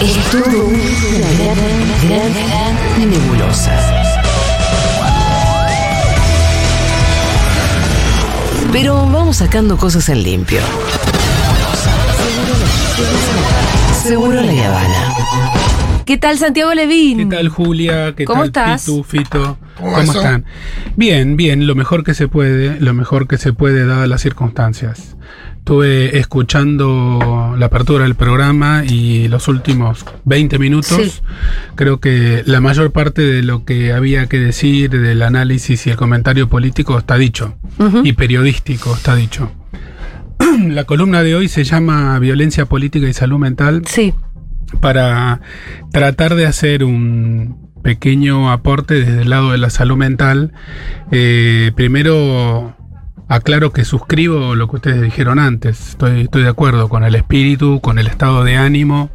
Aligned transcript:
Es 0.00 0.16
todo 0.30 0.68
una 0.68 1.30
gran, 1.38 1.58
gran, 2.08 2.32
gran 2.32 3.10
nebulosa. 3.10 3.78
Pero 8.72 8.94
vamos 8.94 9.36
sacando 9.36 9.76
cosas 9.76 10.08
en 10.08 10.22
limpio. 10.22 10.60
Seguro 14.02 14.40
la 14.40 14.66
Habana. 14.66 15.14
¿Qué 16.06 16.16
tal, 16.16 16.38
Santiago 16.38 16.72
Levín? 16.72 17.28
¿Qué 17.28 17.36
tal, 17.36 17.50
Julia? 17.50 18.14
¿Qué 18.14 18.24
¿Cómo 18.24 18.50
tal, 18.50 18.72
estás? 18.72 18.86
Pitu, 18.86 19.04
Fito? 19.04 19.58
¿Cómo 19.76 19.92
¿Cómo, 19.92 20.12
están? 20.12 20.46
Bien, 20.96 21.36
bien, 21.36 21.66
lo 21.66 21.74
mejor 21.74 22.02
que 22.02 22.14
se 22.14 22.28
puede, 22.28 22.80
lo 22.80 22.94
mejor 22.94 23.28
que 23.28 23.36
se 23.36 23.52
puede 23.52 23.84
dadas 23.84 24.08
las 24.08 24.22
circunstancias. 24.22 25.16
Estuve 25.64 26.18
escuchando 26.18 27.54
la 27.58 27.66
apertura 27.66 28.04
del 28.04 28.16
programa 28.16 28.84
y 28.84 29.28
los 29.28 29.48
últimos 29.48 30.04
20 30.26 30.58
minutos. 30.58 30.88
Sí. 30.94 31.10
Creo 31.74 32.00
que 32.00 32.42
la 32.44 32.60
mayor 32.60 32.92
parte 32.92 33.22
de 33.22 33.42
lo 33.42 33.64
que 33.64 33.94
había 33.94 34.26
que 34.26 34.38
decir 34.38 34.90
del 34.90 35.22
análisis 35.22 35.86
y 35.86 35.90
el 35.90 35.96
comentario 35.96 36.50
político 36.50 36.98
está 36.98 37.16
dicho. 37.16 37.54
Y 38.02 38.12
periodístico 38.12 38.92
está 38.94 39.16
dicho. 39.16 39.50
la 40.68 40.84
columna 40.84 41.22
de 41.22 41.34
hoy 41.34 41.48
se 41.48 41.64
llama 41.64 42.18
Violencia 42.18 42.66
Política 42.66 43.08
y 43.08 43.14
Salud 43.14 43.38
Mental 43.38 43.84
Sí. 43.86 44.12
para 44.82 45.40
tratar 45.92 46.34
de 46.34 46.44
hacer 46.44 46.84
un 46.84 47.70
pequeño 47.82 48.52
aporte 48.52 49.00
desde 49.00 49.22
el 49.22 49.30
lado 49.30 49.52
de 49.52 49.56
la 49.58 49.70
salud 49.70 49.96
mental. 49.96 50.52
Eh, 51.10 51.72
primero, 51.74 52.76
aclaro 53.34 53.72
que 53.72 53.84
suscribo 53.84 54.54
lo 54.54 54.68
que 54.68 54.76
ustedes 54.76 55.02
dijeron 55.02 55.38
antes. 55.38 55.90
Estoy, 55.90 56.22
estoy 56.22 56.42
de 56.42 56.48
acuerdo 56.48 56.88
con 56.88 57.04
el 57.04 57.14
espíritu, 57.14 57.80
con 57.80 57.98
el 57.98 58.06
estado 58.06 58.44
de 58.44 58.56
ánimo, 58.56 59.10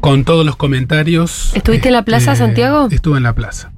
con 0.00 0.24
todos 0.24 0.44
los 0.44 0.56
comentarios. 0.56 1.52
¿Estuviste 1.54 1.88
en 1.88 1.94
la 1.94 2.04
plaza, 2.04 2.32
Este, 2.32 2.44
Santiago? 2.44 2.88
Estuve 2.90 3.16
en 3.18 3.22
la 3.24 3.34
plaza. 3.34 3.72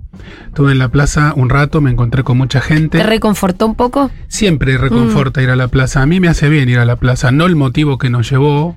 Estuve 0.59 0.73
en 0.73 0.78
la 0.81 0.89
plaza 0.89 1.34
un 1.37 1.51
rato, 1.51 1.81
me 1.81 1.92
encontré 1.92 2.25
con 2.25 2.37
mucha 2.37 2.61
gente. 2.61 2.98
¿Te 2.98 3.05
reconfortó 3.06 3.64
un 3.64 3.77
poco? 3.77 4.11
Siempre 4.27 4.77
reconforta 4.77 5.41
ir 5.41 5.50
a 5.50 5.55
la 5.55 5.69
plaza. 5.69 6.03
A 6.03 6.06
mí 6.06 6.19
me 6.19 6.27
hace 6.27 6.48
bien 6.48 6.69
ir 6.69 6.81
a 6.81 6.84
la 6.84 6.97
plaza. 6.97 7.31
No 7.31 7.47
el 7.47 7.55
motivo 7.55 7.97
que 7.97 8.11
nos 8.11 8.28
llevó 8.28 8.77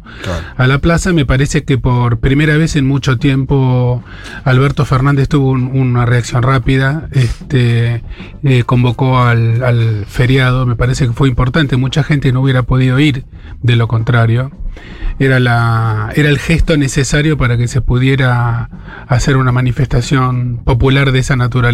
a 0.57 0.67
la 0.67 0.77
plaza. 0.77 1.11
Me 1.11 1.25
parece 1.25 1.63
que 1.63 1.79
por 1.79 2.19
primera 2.19 2.55
vez 2.55 2.75
en 2.75 2.85
mucho 2.85 3.17
tiempo 3.17 4.03
Alberto 4.43 4.85
Fernández 4.85 5.27
tuvo 5.27 5.49
un- 5.49 5.71
una 5.75 6.05
reacción 6.05 6.43
rápida. 6.43 7.07
Este, 7.13 8.03
eh, 8.43 8.63
convocó 8.63 9.17
al, 9.23 9.63
al 9.63 10.05
feriado. 10.07 10.67
Me 10.67 10.75
parece 10.75 11.07
que 11.07 11.13
fue 11.13 11.29
importante. 11.29 11.77
Mucha 11.77 12.03
gente 12.03 12.31
no 12.31 12.41
hubiera 12.41 12.61
podido 12.61 12.99
ir 12.99 13.25
de 13.63 13.75
lo 13.75 13.87
contrario. 13.87 14.51
Era, 15.19 15.39
la, 15.39 16.09
era 16.15 16.29
el 16.29 16.39
gesto 16.39 16.77
necesario 16.77 17.37
para 17.37 17.57
que 17.57 17.67
se 17.67 17.81
pudiera 17.81 18.69
hacer 19.07 19.35
una 19.37 19.51
manifestación 19.51 20.61
popular 20.63 21.11
de 21.11 21.19
esa 21.19 21.35
naturaleza. 21.35 21.70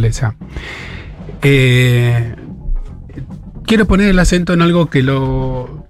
Eh, 1.42 2.36
quiero 3.66 3.86
poner 3.86 4.10
el 4.10 4.20
acento 4.20 4.54
en 4.54 4.62
algo 4.62 4.88
que 4.88 5.04
lo 5.04 5.88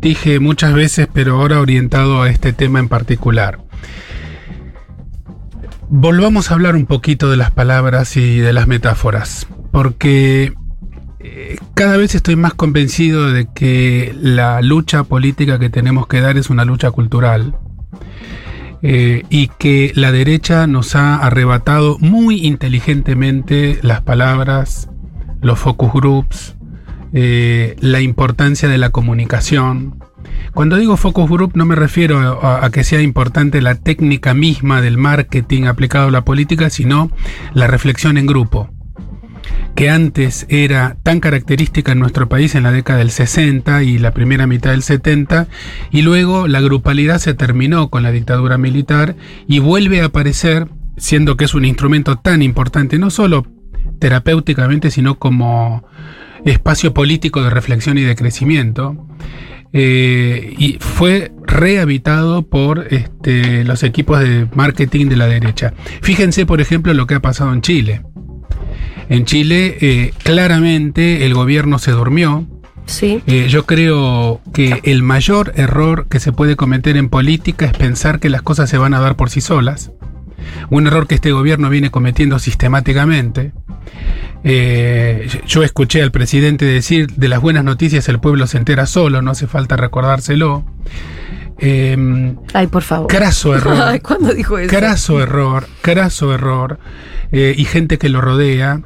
dije 0.00 0.38
muchas 0.38 0.74
veces, 0.74 1.08
pero 1.12 1.40
ahora 1.40 1.60
orientado 1.60 2.22
a 2.22 2.30
este 2.30 2.52
tema 2.52 2.78
en 2.78 2.88
particular. 2.88 3.58
Volvamos 5.88 6.50
a 6.50 6.54
hablar 6.54 6.76
un 6.76 6.86
poquito 6.86 7.30
de 7.30 7.36
las 7.36 7.50
palabras 7.50 8.16
y 8.16 8.38
de 8.38 8.52
las 8.52 8.66
metáforas, 8.66 9.46
porque 9.72 10.52
eh, 11.20 11.56
cada 11.74 11.96
vez 11.96 12.14
estoy 12.14 12.36
más 12.36 12.52
convencido 12.52 13.32
de 13.32 13.48
que 13.54 14.14
la 14.20 14.60
lucha 14.60 15.04
política 15.04 15.58
que 15.58 15.70
tenemos 15.70 16.06
que 16.06 16.20
dar 16.20 16.36
es 16.36 16.50
una 16.50 16.64
lucha 16.64 16.90
cultural. 16.90 17.56
Eh, 18.86 19.22
y 19.30 19.48
que 19.48 19.92
la 19.94 20.12
derecha 20.12 20.66
nos 20.66 20.94
ha 20.94 21.16
arrebatado 21.16 21.96
muy 22.00 22.44
inteligentemente 22.44 23.78
las 23.80 24.02
palabras, 24.02 24.90
los 25.40 25.58
focus 25.58 25.90
groups, 25.94 26.56
eh, 27.14 27.76
la 27.80 28.02
importancia 28.02 28.68
de 28.68 28.76
la 28.76 28.90
comunicación. 28.90 29.98
Cuando 30.52 30.76
digo 30.76 30.98
focus 30.98 31.30
group 31.30 31.52
no 31.54 31.64
me 31.64 31.76
refiero 31.76 32.18
a, 32.42 32.62
a 32.62 32.70
que 32.70 32.84
sea 32.84 33.00
importante 33.00 33.62
la 33.62 33.74
técnica 33.74 34.34
misma 34.34 34.82
del 34.82 34.98
marketing 34.98 35.62
aplicado 35.64 36.08
a 36.08 36.10
la 36.10 36.26
política, 36.26 36.68
sino 36.68 37.10
la 37.54 37.66
reflexión 37.66 38.18
en 38.18 38.26
grupo 38.26 38.73
que 39.74 39.90
antes 39.90 40.46
era 40.48 40.96
tan 41.02 41.20
característica 41.20 41.92
en 41.92 41.98
nuestro 41.98 42.28
país 42.28 42.54
en 42.54 42.62
la 42.62 42.72
década 42.72 43.00
del 43.00 43.10
60 43.10 43.82
y 43.82 43.98
la 43.98 44.12
primera 44.12 44.46
mitad 44.46 44.70
del 44.70 44.82
70, 44.82 45.48
y 45.90 46.02
luego 46.02 46.46
la 46.48 46.60
grupalidad 46.60 47.18
se 47.18 47.34
terminó 47.34 47.90
con 47.90 48.02
la 48.02 48.12
dictadura 48.12 48.58
militar 48.58 49.16
y 49.48 49.58
vuelve 49.58 50.00
a 50.00 50.06
aparecer, 50.06 50.68
siendo 50.96 51.36
que 51.36 51.44
es 51.46 51.54
un 51.54 51.64
instrumento 51.64 52.16
tan 52.16 52.42
importante, 52.42 52.98
no 52.98 53.10
solo 53.10 53.46
terapéuticamente, 53.98 54.90
sino 54.90 55.18
como 55.18 55.84
espacio 56.44 56.94
político 56.94 57.42
de 57.42 57.50
reflexión 57.50 57.98
y 57.98 58.02
de 58.02 58.14
crecimiento. 58.16 59.06
eh, 59.76 60.54
y 60.56 60.76
fue 60.78 61.32
rehabitado 61.42 62.42
por 62.42 62.86
este, 62.92 63.64
los 63.64 63.82
equipos 63.82 64.20
de 64.20 64.46
marketing 64.54 65.06
de 65.08 65.16
la 65.16 65.26
derecha. 65.26 65.74
Fíjense, 66.00 66.46
por 66.46 66.60
ejemplo, 66.60 66.94
lo 66.94 67.08
que 67.08 67.16
ha 67.16 67.20
pasado 67.20 67.52
en 67.52 67.60
Chile. 67.60 68.02
En 69.08 69.24
Chile, 69.24 69.76
eh, 69.80 70.12
claramente 70.22 71.26
el 71.26 71.34
gobierno 71.34 71.78
se 71.78 71.92
durmió. 71.92 72.46
Sí. 72.86 73.22
Eh, 73.26 73.46
yo 73.48 73.64
creo 73.64 74.40
que 74.52 74.80
el 74.84 75.02
mayor 75.02 75.52
error 75.56 76.06
que 76.08 76.20
se 76.20 76.32
puede 76.32 76.56
cometer 76.56 76.96
en 76.96 77.08
política 77.08 77.66
es 77.66 77.72
pensar 77.72 78.20
que 78.20 78.28
las 78.28 78.42
cosas 78.42 78.68
se 78.68 78.78
van 78.78 78.94
a 78.94 79.00
dar 79.00 79.16
por 79.16 79.30
sí 79.30 79.40
solas. 79.40 79.90
Un 80.70 80.86
error 80.86 81.06
que 81.06 81.14
este 81.14 81.32
gobierno 81.32 81.70
viene 81.70 81.90
cometiendo 81.90 82.38
sistemáticamente. 82.38 83.52
Eh, 84.46 85.28
yo 85.46 85.62
escuché 85.62 86.02
al 86.02 86.10
presidente 86.10 86.66
decir, 86.66 87.06
de 87.14 87.28
las 87.28 87.40
buenas 87.40 87.64
noticias 87.64 88.08
el 88.10 88.20
pueblo 88.20 88.46
se 88.46 88.58
entera 88.58 88.84
solo, 88.84 89.22
no 89.22 89.30
hace 89.30 89.46
falta 89.46 89.76
recordárselo. 89.76 90.64
Eh, 91.58 92.34
Ay, 92.52 92.66
por 92.66 92.82
favor. 92.82 93.06
craso 93.08 93.54
error. 93.56 93.76
Ay, 93.80 94.00
¿cuándo 94.00 94.32
dijo 94.34 94.58
eso? 94.58 94.74
Craso 94.76 95.22
error, 95.22 95.66
craso 95.82 96.34
error, 96.34 96.78
eh, 97.32 97.54
y 97.56 97.64
gente 97.64 97.98
que 97.98 98.08
lo 98.08 98.20
rodea. 98.20 98.82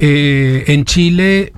Eh, 0.00 0.64
en 0.68 0.84
Chile 0.84 1.52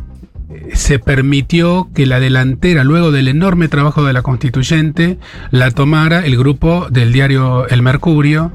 eh, 0.50 0.68
se 0.74 0.98
permitió 0.98 1.88
que 1.94 2.06
la 2.06 2.20
delantera, 2.20 2.84
luego 2.84 3.10
del 3.10 3.28
enorme 3.28 3.68
trabajo 3.68 4.04
de 4.04 4.12
la 4.12 4.22
constituyente, 4.22 5.18
la 5.50 5.70
tomara 5.70 6.24
el 6.26 6.36
grupo 6.36 6.88
del 6.90 7.12
diario 7.12 7.66
El 7.68 7.82
Mercurio, 7.82 8.52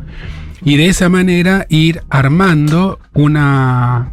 y 0.64 0.78
de 0.78 0.88
esa 0.88 1.10
manera 1.10 1.66
ir 1.70 2.02
armando 2.10 3.00
una, 3.14 4.12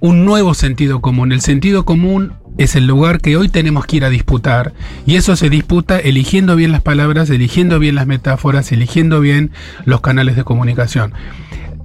un 0.00 0.24
nuevo 0.24 0.54
sentido 0.54 1.00
común. 1.00 1.30
El 1.30 1.42
sentido 1.42 1.84
común 1.84 2.32
es 2.58 2.76
el 2.76 2.86
lugar 2.86 3.20
que 3.20 3.36
hoy 3.36 3.48
tenemos 3.48 3.86
que 3.86 3.96
ir 3.96 4.04
a 4.04 4.10
disputar 4.10 4.72
y 5.06 5.16
eso 5.16 5.36
se 5.36 5.50
disputa 5.50 5.98
eligiendo 5.98 6.56
bien 6.56 6.72
las 6.72 6.82
palabras, 6.82 7.30
eligiendo 7.30 7.78
bien 7.78 7.94
las 7.94 8.06
metáforas, 8.06 8.70
eligiendo 8.72 9.20
bien 9.20 9.50
los 9.84 10.00
canales 10.00 10.36
de 10.36 10.44
comunicación. 10.44 11.12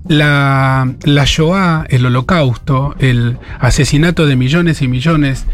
La, 0.07 0.95
Shoah, 1.05 1.85
el 1.89 2.05
holocausto, 2.05 2.95
el 2.99 3.37
asesinato 3.59 4.25
de 4.25 4.35
millones 4.35 4.81
y 4.81 4.87
millones 4.87 5.45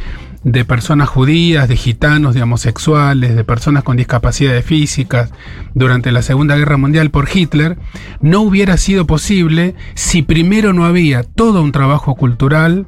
de 0.43 0.63
personas 0.63 1.09
judías, 1.09 1.67
de 1.67 1.75
gitanos, 1.75 2.35
de 2.35 2.43
homosexuales, 2.43 3.35
de 3.35 3.43
personas 3.43 3.83
con 3.83 3.97
discapacidades 3.97 4.63
físicas 4.63 5.31
durante 5.73 6.11
la 6.11 6.21
Segunda 6.21 6.55
Guerra 6.55 6.77
Mundial 6.77 7.09
por 7.09 7.27
Hitler, 7.33 7.77
no 8.21 8.41
hubiera 8.41 8.77
sido 8.77 9.07
posible 9.07 9.73
si 9.95 10.21
primero 10.21 10.71
no 10.71 10.85
había 10.85 11.23
todo 11.23 11.63
un 11.63 11.71
trabajo 11.71 12.15
cultural 12.15 12.85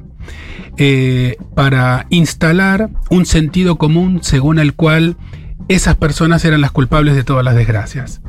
eh, 0.76 1.36
para 1.54 2.06
instalar 2.10 2.90
un 3.10 3.26
sentido 3.26 3.76
común 3.76 4.20
según 4.22 4.58
el 4.58 4.74
cual 4.74 5.16
esas 5.68 5.96
personas 5.96 6.44
eran 6.44 6.60
las 6.60 6.70
culpables 6.70 7.14
de 7.14 7.24
todas 7.24 7.44
las 7.44 7.54
desgracias. 7.54 8.20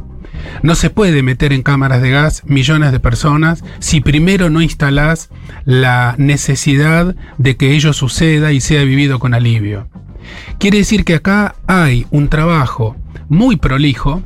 No 0.61 0.75
se 0.75 0.89
puede 0.89 1.23
meter 1.23 1.53
en 1.53 1.63
cámaras 1.63 2.01
de 2.01 2.11
gas 2.11 2.43
millones 2.45 2.91
de 2.91 2.99
personas 2.99 3.63
si 3.79 4.01
primero 4.01 4.49
no 4.49 4.61
instalás 4.61 5.29
la 5.65 6.15
necesidad 6.17 7.15
de 7.37 7.57
que 7.57 7.73
ello 7.73 7.93
suceda 7.93 8.51
y 8.51 8.61
sea 8.61 8.83
vivido 8.83 9.19
con 9.19 9.33
alivio. 9.33 9.89
Quiere 10.59 10.79
decir 10.79 11.05
que 11.05 11.15
acá 11.15 11.55
hay 11.67 12.05
un 12.11 12.29
trabajo 12.29 12.95
muy 13.29 13.55
prolijo, 13.55 14.21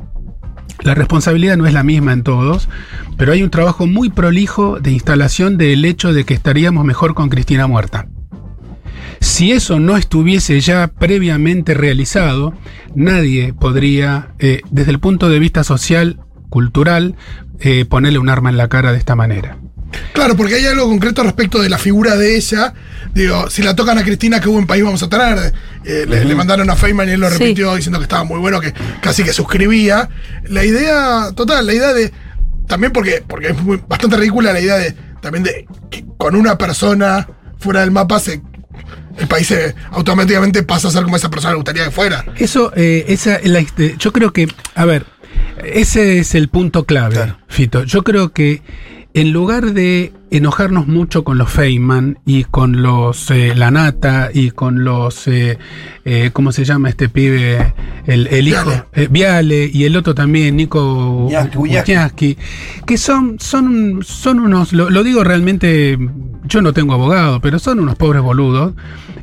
la 0.84 0.94
responsabilidad 0.94 1.56
no 1.56 1.66
es 1.66 1.72
la 1.72 1.82
misma 1.82 2.12
en 2.12 2.22
todos, 2.22 2.68
pero 3.16 3.32
hay 3.32 3.42
un 3.42 3.50
trabajo 3.50 3.86
muy 3.86 4.10
prolijo 4.10 4.78
de 4.80 4.92
instalación 4.92 5.56
del 5.56 5.84
hecho 5.84 6.12
de 6.12 6.24
que 6.24 6.34
estaríamos 6.34 6.84
mejor 6.84 7.14
con 7.14 7.30
Cristina 7.30 7.66
muerta. 7.66 8.06
Si 9.20 9.52
eso 9.52 9.80
no 9.80 9.96
estuviese 9.96 10.60
ya 10.60 10.88
previamente 10.88 11.72
realizado, 11.72 12.52
nadie 12.94 13.54
podría, 13.54 14.34
eh, 14.38 14.60
desde 14.70 14.90
el 14.90 15.00
punto 15.00 15.30
de 15.30 15.38
vista 15.38 15.64
social, 15.64 16.20
cultural, 16.50 17.16
eh, 17.60 17.86
ponerle 17.86 18.18
un 18.18 18.28
arma 18.28 18.50
en 18.50 18.58
la 18.58 18.68
cara 18.68 18.92
de 18.92 18.98
esta 18.98 19.16
manera. 19.16 19.56
Claro, 20.12 20.36
porque 20.36 20.56
hay 20.56 20.66
algo 20.66 20.88
concreto 20.88 21.22
respecto 21.22 21.62
de 21.62 21.68
la 21.68 21.78
figura 21.78 22.16
de 22.16 22.36
ella, 22.36 22.74
Digo, 23.14 23.48
si 23.48 23.62
la 23.62 23.76
tocan 23.76 23.96
a 23.98 24.02
Cristina, 24.02 24.40
qué 24.40 24.48
buen 24.48 24.66
país 24.66 24.82
vamos 24.84 25.02
a 25.02 25.08
tener. 25.08 25.52
Eh, 25.84 26.04
le, 26.08 26.24
le 26.24 26.34
mandaron 26.34 26.68
a 26.68 26.74
Feynman 26.76 27.08
y 27.08 27.12
él 27.12 27.20
lo 27.20 27.30
Sí. 27.30 27.38
repitió 27.38 27.74
diciendo 27.76 27.98
que 27.98 28.04
estaba 28.04 28.24
muy 28.24 28.40
bueno, 28.40 28.60
que 28.60 28.72
casi 29.00 29.22
que 29.22 29.32
suscribía. 29.32 30.08
La 30.48 30.64
idea, 30.64 31.30
total, 31.34 31.66
la 31.66 31.74
idea 31.74 31.92
de. 31.92 32.12
También 32.66 32.92
porque, 32.92 33.22
porque 33.26 33.48
es 33.48 33.62
muy- 33.62 33.80
bastante 33.86 34.16
ridícula 34.16 34.52
la 34.52 34.60
idea 34.60 34.76
de. 34.76 34.92
También 35.20 35.44
de 35.44 35.66
que 35.90 36.04
con 36.18 36.34
una 36.34 36.58
persona 36.58 37.28
fuera 37.58 37.80
del 37.80 37.90
mapa 37.92 38.18
se. 38.18 38.42
El 39.16 39.28
país 39.28 39.46
se- 39.46 39.76
automáticamente 39.92 40.64
pasa 40.64 40.88
a 40.88 40.90
ser 40.90 41.04
como 41.04 41.14
esa 41.14 41.30
persona 41.30 41.52
le 41.52 41.56
gustaría 41.58 41.84
que 41.84 41.90
fuera. 41.92 42.24
Eso, 42.36 42.72
eh, 42.74 43.04
esa, 43.08 43.38
la, 43.44 43.60
este, 43.60 43.94
yo 43.96 44.12
creo 44.12 44.32
que, 44.32 44.48
a 44.74 44.84
ver, 44.84 45.06
ese 45.64 46.18
es 46.18 46.34
el 46.34 46.48
punto 46.48 46.84
clave, 46.84 47.14
Claro. 47.14 47.38
Fito. 47.48 47.84
Yo 47.84 48.02
creo 48.02 48.32
que 48.32 48.62
en 49.14 49.30
lugar 49.30 49.72
de 49.72 50.12
enojarnos 50.38 50.86
mucho 50.86 51.22
con 51.24 51.38
los 51.38 51.50
Feynman 51.50 52.18
y 52.26 52.44
con 52.44 52.82
los 52.82 53.30
eh, 53.30 53.54
Lanata 53.54 54.30
y 54.32 54.50
con 54.50 54.84
los, 54.84 55.26
eh, 55.28 55.58
eh, 56.04 56.30
¿cómo 56.32 56.52
se 56.52 56.64
llama 56.64 56.88
este 56.88 57.08
pibe? 57.08 57.72
El, 58.06 58.26
el 58.28 58.48
hijo, 58.48 58.64
Viale. 58.64 58.84
eh, 58.94 59.08
Viale 59.10 59.70
y 59.72 59.84
el 59.84 59.96
otro 59.96 60.14
también, 60.14 60.56
Nico 60.56 61.28
Uñaski, 61.56 62.36
que 62.86 62.98
son, 62.98 63.36
son, 63.38 64.00
son 64.04 64.40
unos, 64.40 64.72
lo, 64.72 64.90
lo 64.90 65.02
digo 65.04 65.24
realmente, 65.24 65.98
yo 66.44 66.62
no 66.62 66.72
tengo 66.72 66.94
abogado, 66.94 67.40
pero 67.40 67.58
son 67.58 67.80
unos 67.80 67.96
pobres 67.96 68.22
boludos. 68.22 68.74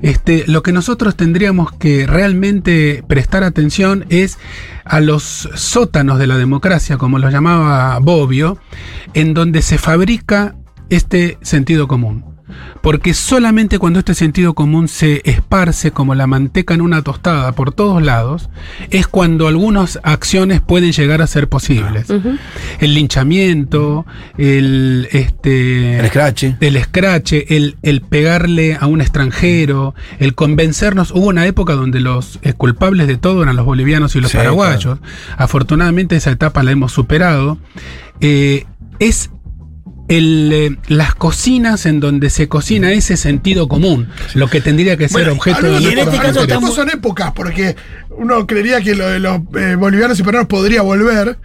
Este, 0.02 0.46
lo 0.48 0.63
que 0.63 0.72
nosotros 0.72 1.16
tendríamos 1.16 1.72
que 1.74 2.08
realmente 2.08 3.04
prestar 3.08 3.44
atención 3.44 4.06
es 4.10 4.40
a 4.84 5.00
los 5.00 5.48
sótanos 5.54 6.18
de 6.18 6.25
la 6.25 6.38
democracia, 6.38 6.98
como 6.98 7.19
los 7.19 7.31
llamaba 7.31 8.00
Bobbio, 8.00 8.58
en 9.13 9.36
donde 9.36 9.62
se 9.62 9.78
fabrica 9.78 10.56
este 10.92 11.38
sentido 11.42 11.88
común. 11.88 12.26
Porque 12.82 13.14
solamente 13.14 13.80
cuando 13.80 14.00
este 14.00 14.14
sentido 14.14 14.54
común 14.56 14.90
se 14.90 15.22
esparce 15.24 15.92
como 15.92 16.16
la 16.16 16.28
manteca 16.28 16.74
en 16.74 16.82
una 16.82 17.02
tostada 17.02 17.54
por 17.54 17.72
todos 17.72 18.04
lados, 18.04 18.50
es 18.90 19.08
cuando 19.08 19.48
algunas 19.48 20.00
acciones 20.04 20.60
pueden 20.60 20.92
llegar 20.92 21.22
a 21.22 21.28
ser 21.28 21.48
posibles. 21.48 22.08
El 22.80 22.94
linchamiento, 22.94 24.06
el 24.38 25.08
este 25.12 26.00
El 26.00 26.08
scratch. 26.08 26.44
el 26.60 26.76
escrache, 26.76 27.56
el, 27.56 27.78
el 27.84 28.02
pegarle 28.02 28.76
a 28.78 28.86
un 28.88 29.00
extranjero, 29.00 29.96
el 30.20 30.36
convencernos. 30.36 31.12
Hubo 31.12 31.28
una 31.28 31.46
época 31.46 31.74
donde 31.74 32.02
los 32.02 32.40
eh, 32.42 32.52
culpables 32.52 33.08
de 33.08 33.16
todo 33.16 33.44
eran 33.44 33.56
los 33.56 33.66
bolivianos 33.66 34.14
y 34.18 34.22
los 34.22 34.32
Sí, 34.32 34.38
paraguayos. 34.38 35.00
Afortunadamente 35.38 36.18
esa 36.18 36.32
etapa 36.32 36.64
la 36.64 36.72
hemos 36.72 36.92
superado. 36.92 37.58
Eh, 38.20 38.66
es 39.00 39.30
el, 40.12 40.52
eh, 40.52 40.78
las 40.90 41.16
cocinas 41.16 41.86
en 41.86 42.02
donde 42.02 42.30
se 42.30 42.50
cocina 42.50 42.92
ese 42.92 43.16
sentido 43.16 43.69
común, 43.69 44.10
lo 44.34 44.50
que 44.50 44.60
tendría 44.60 44.98
que 44.98 45.08
ser 45.08 45.22
Bueno, 45.22 45.34
objeto 45.34 45.62
de 45.62 45.72
nuestro 45.72 45.90
este 45.90 46.02
épocas, 46.02 46.22
caso 46.22 46.44
estos 46.44 46.75
son 46.75 46.90
épocas, 46.90 47.31
porque 47.34 47.78
uno 48.10 48.46
creería 48.46 48.81
que 48.81 48.94
lo 48.94 49.08
de 49.08 49.19
los 49.19 49.40
eh, 49.56 49.75
bolivianos 49.75 50.19
y 50.19 50.24
peruanos 50.24 50.50
podría 50.50 50.81
volver, 50.81 51.38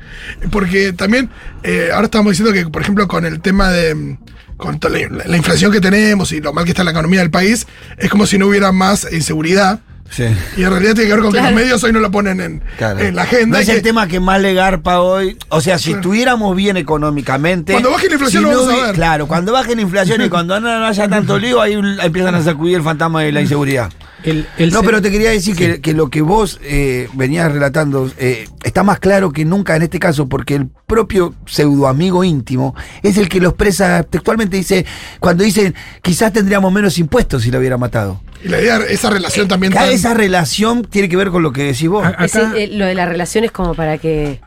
porque 0.51 0.93
también 0.93 1.31
eh, 1.63 1.91
ahora 1.93 2.07
estamos 2.07 2.33
diciendo 2.33 2.53
que, 2.53 2.69
por 2.69 2.83
ejemplo, 2.83 3.07
con 3.07 3.25
el 3.25 3.41
tema 3.41 3.71
de 3.71 3.95
mm, 3.95 4.19
con 4.57 4.81
toda 4.81 4.99
la, 4.99 5.25
la 5.27 5.37
inflación 5.37 5.71
que 5.71 5.81
tenemos 5.81 6.33
y 6.33 6.41
lo 6.41 6.53
mal 6.53 6.65
que 6.65 6.71
está 6.71 6.83
la 6.83 6.91
economía 6.91 7.21
del 7.21 7.31
país, 7.31 7.69
es 7.99 8.11
como 8.11 8.27
si 8.27 8.37
no 8.37 8.49
hubiera 8.49 8.73
más 8.73 9.07
inseguridad. 9.13 9.79
Sí. 10.11 10.25
Y 10.57 10.63
en 10.63 10.71
realidad 10.71 10.95
tiene 10.95 11.09
que 11.09 11.15
ver 11.15 11.23
con 11.23 11.33
que 11.33 11.39
Claro. 11.39 11.55
los 11.55 11.63
medios 11.63 11.85
hoy 11.85 11.93
no 11.93 12.01
lo 12.01 12.11
ponen 12.11 12.41
en, 12.41 12.63
Claro. 12.79 13.01
en 13.01 13.15
la 13.17 13.23
agenda. 13.23 13.57
No 13.59 13.63
es 13.63 13.69
el 13.69 13.77
que- 13.77 13.83
tema 13.83 14.07
que 14.07 14.21
más 14.21 14.41
le 14.41 14.55
garpa 14.55 15.01
hoy. 15.01 15.37
O 15.49 15.61
sea, 15.61 15.79
si 15.79 15.87
Claro. 15.87 15.99
estuviéramos 16.01 16.57
bien 16.57 16.77
económicamente. 16.77 17.73
Cuando 17.73 17.91
baje 17.91 18.09
la 18.09 18.15
inflación 18.15 18.45
si 18.45 18.51
lo 18.51 18.57
vamos 18.67 18.73
a 18.83 18.87
ver. 18.87 18.95
Claro, 18.95 19.27
cuando 19.27 19.53
baje 19.53 19.75
la 19.77 19.83
inflación 19.83 20.23
y 20.23 20.29
cuando 20.29 20.59
no, 20.61 20.79
no 20.79 20.87
haya 20.87 21.09
tanto 21.09 21.39
lío, 21.39 21.61
ahí 21.61 21.75
empiezan 22.03 22.35
a 22.35 22.43
sacudir 22.43 22.77
el 22.77 22.83
fantasma 22.83 23.23
de 23.23 23.33
la 23.33 23.41
inseguridad. 23.43 23.91
El- 24.23 24.47
el 24.59 24.71
No, 24.73 24.83
pero 24.83 25.01
te 25.01 25.11
quería 25.11 25.31
decir 25.31 25.55
que, 25.55 25.81
que 25.81 25.93
lo 25.93 26.09
que 26.11 26.21
vos 26.21 26.59
eh, 26.65 27.09
venías 27.13 27.53
relatando 27.53 28.11
eh, 28.19 28.49
está 28.65 28.83
más 28.83 28.99
claro 28.99 29.31
que 29.31 29.45
nunca 29.45 29.77
en 29.77 29.83
este 29.83 30.01
caso, 30.01 30.29
porque 30.29 30.55
el 30.57 30.67
propio 30.87 31.35
pseudo 31.47 31.87
amigo 31.87 32.25
íntimo 32.25 32.75
es 33.03 33.19
el 33.19 33.29
que 33.29 33.41
lo 33.41 33.51
expresa 33.51 34.03
textualmente. 34.03 34.57
Dice, 34.57 34.85
cuando 35.21 35.45
dicen, 35.45 35.75
quizás 36.03 36.33
tendríamos 36.33 36.73
menos 36.73 36.99
impuestos 36.99 37.43
si 37.43 37.51
lo 37.53 37.59
hubiera 37.59 37.77
matado. 37.79 38.21
Y 38.47 38.49
la 38.49 38.61
idea, 38.61 38.79
esa 38.89 39.11
relación 39.11 39.49
también 39.49 39.73
Cada- 39.73 39.87
tan- 39.87 39.95
esa 39.95 40.15
relación 40.15 40.83
tiene 40.85 41.09
que 41.09 41.17
ver 41.17 41.31
con 41.31 41.43
lo 41.43 41.53
que 41.53 41.65
decís 41.65 41.89
vos. 41.89 42.07
A- 42.07 42.25
Ese, 42.25 42.39
acá- 42.39 42.53
eh, 42.57 42.69
lo 42.73 42.87
de 42.87 42.95
la 42.95 43.07
relación 43.07 43.45
es 43.45 43.51
como 43.51 43.75
para 43.75 43.99
que. 43.99 44.41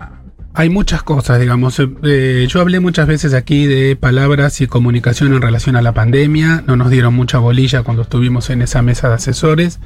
Hay 0.55 0.69
muchas 0.69 1.03
cosas, 1.03 1.39
digamos. 1.39 1.79
Eh, 1.79 1.87
eh, 2.03 2.47
yo 2.49 2.59
hablé 2.59 2.79
muchas 2.79 3.07
veces 3.07 3.33
aquí 3.33 3.67
de 3.67 3.95
palabras 3.95 4.59
y 4.61 4.67
comunicación 4.67 5.33
en 5.33 5.41
relación 5.41 5.75
a 5.75 5.81
la 5.81 5.93
pandemia. 5.93 6.63
No 6.65 6.75
nos 6.75 6.89
dieron 6.89 7.13
mucha 7.13 7.37
bolilla 7.37 7.83
cuando 7.83 8.01
estuvimos 8.01 8.49
en 8.49 8.61
esa 8.63 8.81
mesa 8.81 9.09
de 9.09 9.15
asesores. 9.15 9.79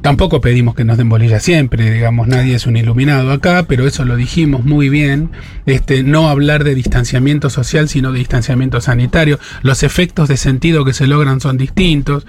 Tampoco 0.00 0.40
pedimos 0.42 0.74
que 0.74 0.84
nos 0.84 0.98
den 0.98 1.08
bolilla 1.08 1.40
siempre, 1.40 1.90
digamos, 1.90 2.28
nadie 2.28 2.54
es 2.56 2.66
un 2.66 2.76
iluminado 2.76 3.32
acá, 3.32 3.64
pero 3.66 3.86
eso 3.86 4.04
lo 4.04 4.16
dijimos 4.16 4.62
muy 4.64 4.90
bien. 4.90 5.30
Este, 5.64 6.02
no 6.02 6.28
hablar 6.28 6.62
de 6.62 6.74
distanciamiento 6.74 7.48
social, 7.48 7.88
sino 7.88 8.12
de 8.12 8.18
distanciamiento 8.18 8.82
sanitario. 8.82 9.38
Los 9.62 9.82
efectos 9.82 10.28
de 10.28 10.36
sentido 10.36 10.84
que 10.84 10.92
se 10.92 11.06
logran 11.06 11.40
son 11.40 11.56
distintos. 11.56 12.26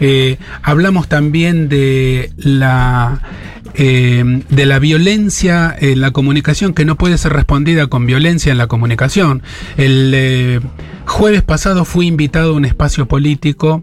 Eh, 0.00 0.38
hablamos 0.62 1.08
también 1.08 1.68
de 1.68 2.30
la 2.36 3.20
eh, 3.74 4.42
de 4.48 4.66
la 4.66 4.78
violencia 4.78 5.74
en 5.78 6.00
la 6.00 6.10
comunicación 6.10 6.72
que 6.72 6.86
no 6.86 6.96
puede 6.96 7.18
ser 7.18 7.32
respondida 7.34 7.88
con 7.88 8.06
violencia 8.06 8.50
en 8.52 8.58
la 8.58 8.68
comunicación. 8.68 9.42
El 9.76 10.12
eh, 10.14 10.60
jueves 11.06 11.42
pasado 11.42 11.84
fui 11.84 12.06
invitado 12.06 12.52
a 12.52 12.56
un 12.56 12.64
espacio 12.64 13.06
político 13.06 13.82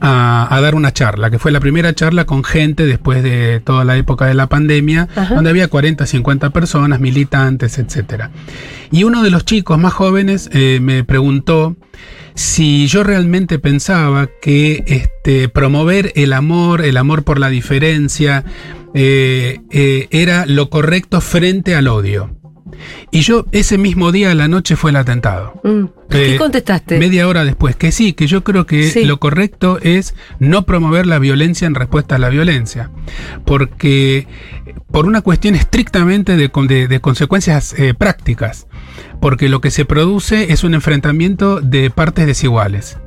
a, 0.00 0.48
a 0.50 0.60
dar 0.62 0.74
una 0.74 0.90
charla, 0.94 1.30
que 1.30 1.38
fue 1.38 1.52
la 1.52 1.60
primera 1.60 1.92
charla 1.94 2.24
con 2.24 2.42
gente 2.42 2.86
después 2.86 3.22
de 3.22 3.60
toda 3.60 3.84
la 3.84 3.98
época 3.98 4.24
de 4.24 4.32
la 4.32 4.46
pandemia, 4.46 5.06
Ajá. 5.14 5.34
donde 5.34 5.50
había 5.50 5.68
40, 5.68 6.06
50 6.06 6.48
personas, 6.48 6.98
militantes, 6.98 7.78
etcétera. 7.78 8.30
Y 8.90 9.04
uno 9.04 9.22
de 9.22 9.30
los 9.30 9.44
chicos 9.44 9.78
más 9.78 9.92
jóvenes 9.92 10.48
me 10.54 11.04
preguntó 11.04 11.76
si 12.38 12.86
yo 12.86 13.02
realmente 13.02 13.58
pensaba 13.58 14.28
que 14.40 14.84
este, 14.86 15.48
promover 15.48 16.12
el 16.14 16.32
amor, 16.32 16.82
el 16.84 16.96
amor 16.96 17.24
por 17.24 17.40
la 17.40 17.48
diferencia, 17.50 18.44
eh, 18.94 19.58
eh, 19.72 20.06
era 20.12 20.46
lo 20.46 20.70
correcto 20.70 21.20
frente 21.20 21.74
al 21.74 21.88
odio. 21.88 22.36
Y 23.10 23.22
yo 23.22 23.44
ese 23.50 23.76
mismo 23.76 24.12
día 24.12 24.30
a 24.30 24.34
la 24.36 24.46
noche 24.46 24.76
fue 24.76 24.90
el 24.90 24.96
atentado. 24.96 25.60
Mm. 25.64 25.84
¿Qué 26.10 26.34
Eh, 26.34 26.38
contestaste? 26.38 26.98
Media 27.00 27.26
hora 27.26 27.44
después, 27.44 27.74
que 27.74 27.90
sí, 27.90 28.12
que 28.12 28.28
yo 28.28 28.44
creo 28.44 28.66
que 28.66 28.84
Sí. 28.88 29.04
lo 29.04 29.18
correcto 29.18 29.80
es 29.82 30.14
no 30.38 30.64
promover 30.64 31.06
la 31.06 31.18
violencia 31.18 31.66
en 31.66 31.74
respuesta 31.74 32.14
a 32.14 32.18
la 32.18 32.28
violencia. 32.28 32.90
Porque 33.44 34.28
por 34.92 35.06
una 35.06 35.22
cuestión 35.22 35.56
estrictamente 35.56 36.36
de, 36.36 36.48
de- 36.68 36.86
de 36.86 37.00
consecuencias 37.00 37.74
eh, 37.76 37.94
prácticas. 37.94 38.67
Porque 39.20 39.48
lo 39.48 39.60
que 39.60 39.70
se 39.70 39.84
produce 39.84 40.52
es 40.52 40.64
un 40.64 40.74
enfrentamiento 40.74 41.60
de 41.60 41.90
partes 41.90 42.26
desiguales. 42.26 42.98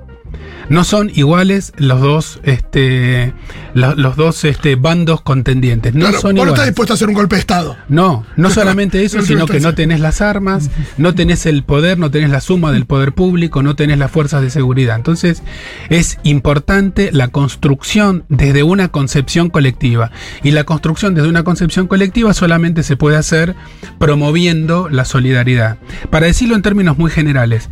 No 0.71 0.83
son 0.85 1.11
iguales 1.13 1.73
los 1.77 1.99
dos, 2.01 2.39
este, 2.43 3.33
lo- 3.73 3.93
los 3.95 4.15
dos 4.15 4.43
este, 4.45 4.75
bandos 4.75 5.21
contendientes. 5.21 5.93
No 5.93 6.01
Claro, 6.05 6.19
son 6.21 6.35
vos 6.35 6.45
no 6.45 6.51
estás 6.51 6.53
iguales. 6.53 6.65
dispuesto 6.69 6.93
a 6.93 6.95
hacer 6.95 7.07
un 7.09 7.13
golpe 7.13 7.35
de 7.35 7.41
Estado. 7.41 7.77
No, 7.89 8.25
no 8.37 8.49
solamente 8.51 9.03
eso, 9.03 9.17
No 9.17 9.23
sino 9.23 9.45
que 9.45 9.59
no 9.59 9.75
tenés 9.75 9.99
las 9.99 10.21
armas, 10.21 10.69
no 10.97 11.13
tenés 11.13 11.45
el 11.45 11.63
poder, 11.63 11.99
no 11.99 12.09
tenés 12.09 12.29
la 12.29 12.41
suma 12.41 12.71
del 12.71 12.85
poder 12.85 13.11
público, 13.13 13.61
no 13.63 13.75
tenés 13.75 13.97
las 13.97 14.09
fuerzas 14.11 14.41
de 14.41 14.49
seguridad. 14.49 14.95
Entonces, 14.95 15.43
es 15.89 16.17
importante 16.23 17.09
la 17.11 17.27
construcción 17.27 18.23
desde 18.29 18.63
una 18.63 18.87
concepción 18.87 19.49
colectiva. 19.49 20.11
Y 20.41 20.51
la 20.51 20.63
construcción 20.63 21.13
desde 21.15 21.27
una 21.29 21.43
concepción 21.43 21.87
colectiva 21.87 22.33
solamente 22.33 22.83
se 22.83 22.95
puede 22.95 23.17
hacer 23.17 23.55
promoviendo 23.99 24.89
la 24.89 25.05
solidaridad. 25.05 25.77
Para 26.09 26.27
decirlo 26.27 26.55
en 26.55 26.61
términos 26.61 26.97
muy 26.97 27.11
generales, 27.11 27.69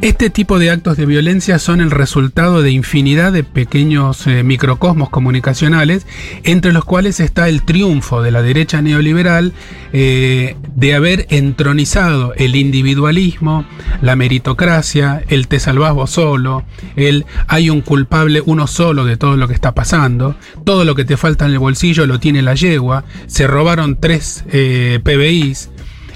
este 0.00 0.30
tipo 0.30 0.60
de 0.60 0.70
actos 0.70 0.96
de 0.96 1.06
violencia 1.06 1.58
son 1.58 1.80
el 1.80 1.90
resultado 1.90 2.62
de 2.62 2.70
infinidad 2.70 3.32
de 3.32 3.42
pequeños 3.42 4.28
eh, 4.28 4.44
microcosmos 4.44 5.10
comunicacionales, 5.10 6.06
entre 6.44 6.72
los 6.72 6.84
cuales 6.84 7.18
está 7.18 7.48
el 7.48 7.62
triunfo 7.62 8.22
de 8.22 8.30
la 8.30 8.40
derecha 8.40 8.80
neoliberal 8.80 9.52
eh, 9.92 10.56
de 10.76 10.94
haber 10.94 11.26
entronizado 11.30 12.32
el 12.34 12.54
individualismo, 12.54 13.64
la 14.00 14.14
meritocracia, 14.14 15.24
el 15.28 15.48
te 15.48 15.58
salvás 15.58 15.94
vos 15.94 16.10
solo, 16.10 16.64
el 16.94 17.26
hay 17.48 17.68
un 17.68 17.80
culpable 17.80 18.40
uno 18.46 18.68
solo 18.68 19.04
de 19.04 19.16
todo 19.16 19.36
lo 19.36 19.48
que 19.48 19.54
está 19.54 19.74
pasando, 19.74 20.36
todo 20.64 20.84
lo 20.84 20.94
que 20.94 21.04
te 21.04 21.16
falta 21.16 21.46
en 21.46 21.52
el 21.52 21.58
bolsillo 21.58 22.06
lo 22.06 22.20
tiene 22.20 22.42
la 22.42 22.54
yegua, 22.54 23.02
se 23.26 23.48
robaron 23.48 23.98
tres 23.98 24.44
eh, 24.52 25.00
PBIs 25.02 25.70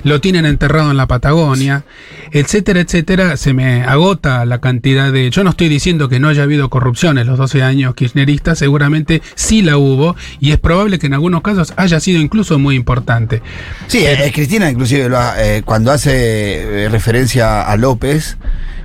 lo 0.05 0.21
tienen 0.21 0.47
enterrado 0.47 0.91
en 0.91 0.97
la 0.97 1.07
Patagonia, 1.07 1.85
etcétera, 2.33 2.81
etcétera. 2.81 3.37
Se 3.37 3.53
me 3.53 3.83
agota 3.85 4.45
la 4.45 4.61
cantidad 4.61 5.13
de... 5.13 5.31
Yo 5.31 5.45
no 5.45 5.51
estoy 5.51 5.69
diciendo 5.69 6.09
que 6.09 6.19
no 6.21 6.29
haya 6.29 6.43
habido 6.43 6.69
corrupción 6.71 7.19
en 7.19 7.27
los 7.27 7.39
12 7.39 7.63
años 7.63 7.95
kirchneristas, 7.95 8.59
seguramente 8.59 9.23
sí 9.35 9.63
la 9.63 9.77
hubo 9.77 10.17
y 10.41 10.53
es 10.53 10.59
probable 10.59 10.99
que 10.99 11.07
en 11.07 11.15
algunos 11.15 11.43
casos 11.43 11.73
haya 11.77 12.01
sido 12.01 12.21
incluso 12.21 12.59
muy 12.59 12.75
importante. 12.77 13.43
Sí, 13.87 14.05
eh, 14.05 14.31
Cristina 14.35 14.71
inclusive 14.71 15.09
lo 15.09 15.19
ha- 15.19 15.35
eh, 15.43 15.63
cuando 15.65 15.93
hace 15.93 16.85
eh, 16.85 16.89
referencia 16.89 17.63
a 17.63 17.77
López, 17.77 18.39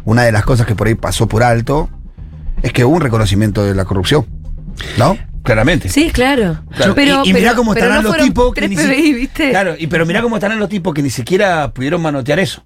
una 0.06 0.24
de 0.24 0.32
las 0.32 0.44
cosas 0.44 0.68
que 0.68 0.76
por 0.76 0.88
ahí 0.88 0.96
pasó 0.96 1.28
por 1.28 1.44
alto 1.44 1.90
es 2.62 2.74
que 2.74 2.84
hubo 2.86 2.96
un 2.96 3.02
reconocimiento 3.02 3.64
de 3.64 3.74
la 3.76 3.86
corrupción. 3.86 4.26
¿No? 4.98 5.18
Claramente. 5.44 5.90
Sí, 5.90 6.10
claro. 6.12 6.60
Claro, 6.76 6.94
Pero, 6.94 7.22
y, 7.24 7.30
y 7.30 7.34
mirá 7.34 7.52
pero- 7.52 7.56
cómo 7.58 7.74
pero 7.74 7.86
estarán 7.86 8.04
no 8.04 8.10
los 8.10 8.18
tipos. 8.26 8.54
Claro, 9.52 9.76
y 9.80 9.88
pero 9.88 10.06
mirá 10.06 10.22
cómo 10.22 10.36
estarán 10.36 10.60
los 10.60 10.68
tipos 10.70 10.94
que 10.94 11.02
ni 11.02 11.10
siquiera 11.10 11.72
pudieron 11.72 12.02
manotear 12.02 12.40
eso. 12.40 12.64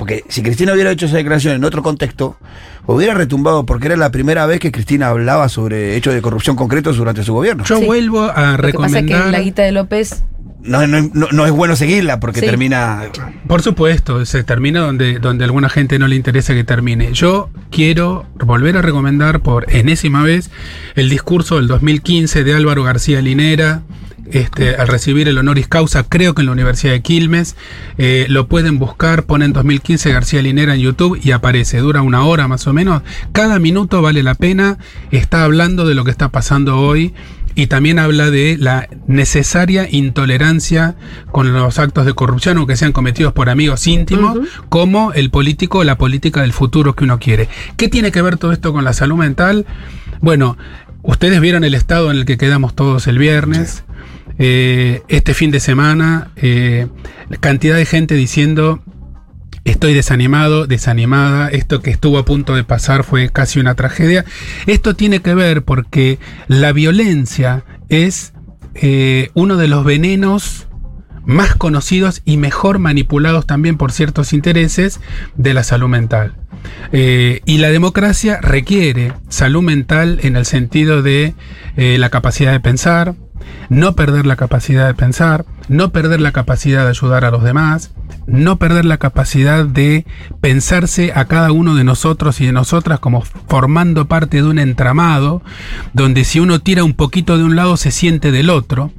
Porque 0.00 0.24
si 0.28 0.42
Cristina 0.42 0.72
hubiera 0.72 0.90
hecho 0.90 1.04
esa 1.04 1.18
declaración 1.18 1.54
en 1.56 1.62
otro 1.62 1.82
contexto, 1.82 2.38
hubiera 2.86 3.12
retumbado 3.12 3.66
porque 3.66 3.86
era 3.88 3.96
la 3.98 4.10
primera 4.10 4.46
vez 4.46 4.58
que 4.58 4.72
Cristina 4.72 5.08
hablaba 5.08 5.50
sobre 5.50 5.94
hechos 5.94 6.14
de 6.14 6.22
corrupción 6.22 6.56
concretos 6.56 6.96
durante 6.96 7.22
su 7.22 7.34
gobierno. 7.34 7.64
Yo 7.64 7.78
Sí. 7.78 7.84
vuelvo 7.84 8.22
a 8.22 8.24
Lo 8.24 8.32
que 8.32 8.38
pasa 8.38 8.56
recomendar. 8.56 9.24
que 9.26 9.30
la 9.30 9.40
guita 9.40 9.60
de 9.62 9.72
López. 9.72 10.24
No, 10.62 10.86
no, 10.86 11.02
no- 11.12 11.28
no 11.32 11.44
es 11.44 11.52
bueno 11.52 11.76
seguirla 11.76 12.18
porque 12.18 12.40
Sí. 12.40 12.46
termina. 12.46 13.02
Por 13.46 13.60
supuesto, 13.60 14.24
se 14.24 14.42
termina 14.42 14.80
donde, 14.80 15.18
donde 15.18 15.44
a 15.44 15.46
alguna 15.46 15.68
gente 15.68 15.98
no 15.98 16.08
le 16.08 16.16
interesa 16.16 16.54
que 16.54 16.64
termine. 16.64 17.12
Yo 17.12 17.50
quiero 17.70 18.24
volver 18.42 18.78
a 18.78 18.82
recomendar 18.82 19.40
por 19.40 19.70
enésima 19.70 20.22
vez 20.22 20.50
el 20.96 21.10
discurso 21.10 21.56
del 21.56 21.66
2015 21.68 22.42
de 22.42 22.54
Álvaro 22.54 22.84
García 22.84 23.20
Linera. 23.20 23.82
Este, 24.30 24.76
al 24.76 24.88
recibir 24.88 25.28
el 25.28 25.38
honoris 25.38 25.66
causa, 25.66 26.04
creo 26.04 26.34
que 26.34 26.42
en 26.42 26.46
la 26.46 26.52
Universidad 26.52 26.92
de 26.92 27.02
Quilmes, 27.02 27.56
eh, 27.98 28.26
lo 28.28 28.46
pueden 28.46 28.78
buscar, 28.78 29.24
ponen 29.24 29.52
2015 29.52 30.12
García 30.12 30.42
Linera 30.42 30.74
en 30.74 30.80
YouTube 30.80 31.18
y 31.22 31.32
aparece, 31.32 31.78
dura 31.78 32.02
una 32.02 32.24
hora 32.24 32.46
más 32.46 32.66
o 32.66 32.72
menos, 32.72 33.02
cada 33.32 33.58
minuto 33.58 34.02
vale 34.02 34.22
la 34.22 34.34
pena, 34.34 34.78
está 35.10 35.44
hablando 35.44 35.86
de 35.86 35.94
lo 35.94 36.04
que 36.04 36.12
está 36.12 36.28
pasando 36.28 36.78
hoy 36.78 37.12
y 37.54 37.66
también 37.66 37.98
habla 37.98 38.30
de 38.30 38.56
la 38.58 38.88
necesaria 39.06 39.88
intolerancia 39.90 40.94
con 41.30 41.52
los 41.52 41.78
actos 41.78 42.06
de 42.06 42.14
corrupción, 42.14 42.58
aunque 42.58 42.76
sean 42.76 42.92
cometidos 42.92 43.32
por 43.32 43.50
amigos 43.50 43.86
íntimos, 43.86 44.38
como 44.68 45.12
el 45.12 45.30
político 45.30 45.78
o 45.78 45.84
la 45.84 45.98
política 45.98 46.42
del 46.42 46.52
futuro 46.52 46.94
que 46.94 47.04
uno 47.04 47.18
quiere. 47.18 47.48
¿Qué 47.76 47.88
tiene 47.88 48.12
que 48.12 48.22
ver 48.22 48.36
todo 48.36 48.52
esto 48.52 48.72
con 48.72 48.84
la 48.84 48.92
salud 48.92 49.16
mental? 49.16 49.66
Bueno, 50.20 50.56
ustedes 51.02 51.40
vieron 51.40 51.64
el 51.64 51.74
estado 51.74 52.10
en 52.10 52.18
el 52.18 52.24
que 52.24 52.38
quedamos 52.38 52.74
todos 52.74 53.06
el 53.06 53.18
viernes. 53.18 53.84
Eh, 54.42 55.02
este 55.08 55.34
fin 55.34 55.50
de 55.50 55.60
semana, 55.60 56.30
eh, 56.36 56.88
cantidad 57.40 57.76
de 57.76 57.84
gente 57.84 58.14
diciendo 58.14 58.82
Estoy 59.64 59.92
desanimado, 59.92 60.66
desanimada. 60.66 61.48
Esto 61.50 61.82
que 61.82 61.90
estuvo 61.90 62.16
a 62.16 62.24
punto 62.24 62.54
de 62.54 62.64
pasar 62.64 63.04
fue 63.04 63.28
casi 63.28 63.60
una 63.60 63.74
tragedia. 63.74 64.24
Esto 64.66 64.96
tiene 64.96 65.20
que 65.20 65.34
ver 65.34 65.62
porque 65.62 66.18
la 66.48 66.72
violencia 66.72 67.64
es 67.90 68.32
eh, 68.74 69.28
uno 69.34 69.58
de 69.58 69.68
los 69.68 69.84
venenos 69.84 70.66
más 71.26 71.54
conocidos 71.54 72.22
y 72.24 72.38
mejor 72.38 72.78
manipulados 72.78 73.46
también 73.46 73.76
por 73.76 73.92
ciertos 73.92 74.32
intereses 74.32 74.98
de 75.36 75.52
la 75.52 75.62
salud 75.62 75.88
mental. 75.88 76.36
Y 76.92 77.58
la 77.58 77.68
democracia 77.68 78.40
requiere 78.40 79.12
salud 79.28 79.62
mental 79.62 80.20
en 80.22 80.36
el 80.36 80.46
sentido 80.46 81.02
de 81.02 81.34
la 81.76 82.08
capacidad 82.08 82.52
de 82.52 82.60
pensar, 82.60 83.14
no 83.68 83.94
perder 83.94 84.26
la 84.26 84.36
capacidad 84.36 84.86
de 84.86 84.94
pensar, 84.94 85.44
no 85.68 85.90
perder 85.90 86.20
la 86.20 86.32
capacidad 86.32 86.84
de 86.84 86.90
ayudar 86.90 87.24
a 87.24 87.30
los 87.30 87.42
demás, 87.42 87.92
no 88.26 88.58
perder 88.58 88.84
la 88.84 88.98
capacidad 88.98 89.64
de 89.64 90.06
pensarse 90.40 91.12
a 91.14 91.24
cada 91.26 91.52
uno 91.52 91.74
de 91.74 91.84
nosotros 91.84 92.40
y 92.40 92.46
de 92.46 92.52
nosotras 92.52 93.00
como 93.00 93.22
formando 93.22 94.06
parte 94.06 94.38
de 94.38 94.48
un 94.48 94.58
entramado, 94.58 95.42
donde 95.92 96.24
si 96.24 96.40
uno 96.40 96.60
tira 96.60 96.84
un 96.84 96.94
poquito 96.94 97.38
de 97.38 97.44
un 97.44 97.56
lado 97.56 97.76
se 97.76 97.90
siente 97.90 98.32
del 98.32 98.50
otro, 98.50 98.92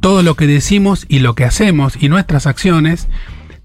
todo 0.00 0.22
lo 0.22 0.34
que 0.34 0.46
decimos 0.46 1.06
y 1.08 1.18
lo 1.20 1.34
que 1.34 1.44
hacemos 1.44 1.96
y 2.00 2.08
nuestras 2.08 2.46
acciones 2.46 3.08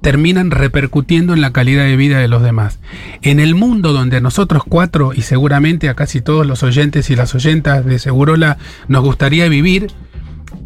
terminan 0.03 0.51
repercutiendo 0.51 1.33
en 1.33 1.39
la 1.39 1.53
calidad 1.53 1.85
de 1.85 1.95
vida 1.95 2.19
de 2.19 2.27
los 2.27 2.43
demás. 2.43 2.79
En 3.21 3.39
el 3.39 3.55
mundo 3.55 3.93
donde 3.93 4.19
nosotros 4.19 4.63
cuatro 4.67 5.13
y 5.13 5.21
seguramente 5.21 5.87
a 5.87 5.95
casi 5.95 6.19
todos 6.19 6.45
los 6.45 6.61
oyentes 6.61 7.09
y 7.09 7.15
las 7.15 7.33
oyentas 7.33 7.85
de 7.85 7.97
Segurola 7.99 8.57
nos 8.89 9.01
gustaría 9.01 9.47
vivir, 9.47 9.87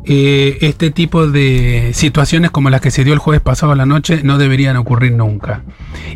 eh, 0.05 0.57
este 0.61 0.89
tipo 0.91 1.27
de 1.27 1.91
situaciones 1.93 2.51
como 2.51 2.69
las 2.69 2.81
que 2.81 2.91
se 2.91 3.03
dio 3.03 3.13
el 3.13 3.19
jueves 3.19 3.41
pasado 3.41 3.73
a 3.73 3.75
la 3.75 3.85
noche 3.85 4.21
no 4.23 4.37
deberían 4.37 4.77
ocurrir 4.77 5.11
nunca. 5.11 5.63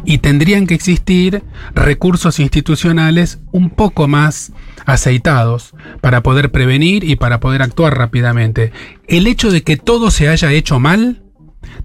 Y 0.05 0.19
tendrían 0.19 0.65
que 0.67 0.75
existir 0.75 1.43
recursos 1.75 2.39
institucionales 2.39 3.39
un 3.51 3.69
poco 3.69 4.07
más 4.07 4.53
aceitados 4.85 5.73
para 5.99 6.23
poder 6.23 6.51
prevenir 6.51 7.03
y 7.03 7.15
para 7.17 7.39
poder 7.39 7.61
actuar 7.61 7.97
rápidamente. 7.97 8.71
El 9.07 9.27
hecho 9.27 9.51
de 9.51 9.63
que 9.63 9.77
todo 9.77 10.09
se 10.11 10.29
haya 10.29 10.51
hecho 10.51 10.79
mal 10.79 11.23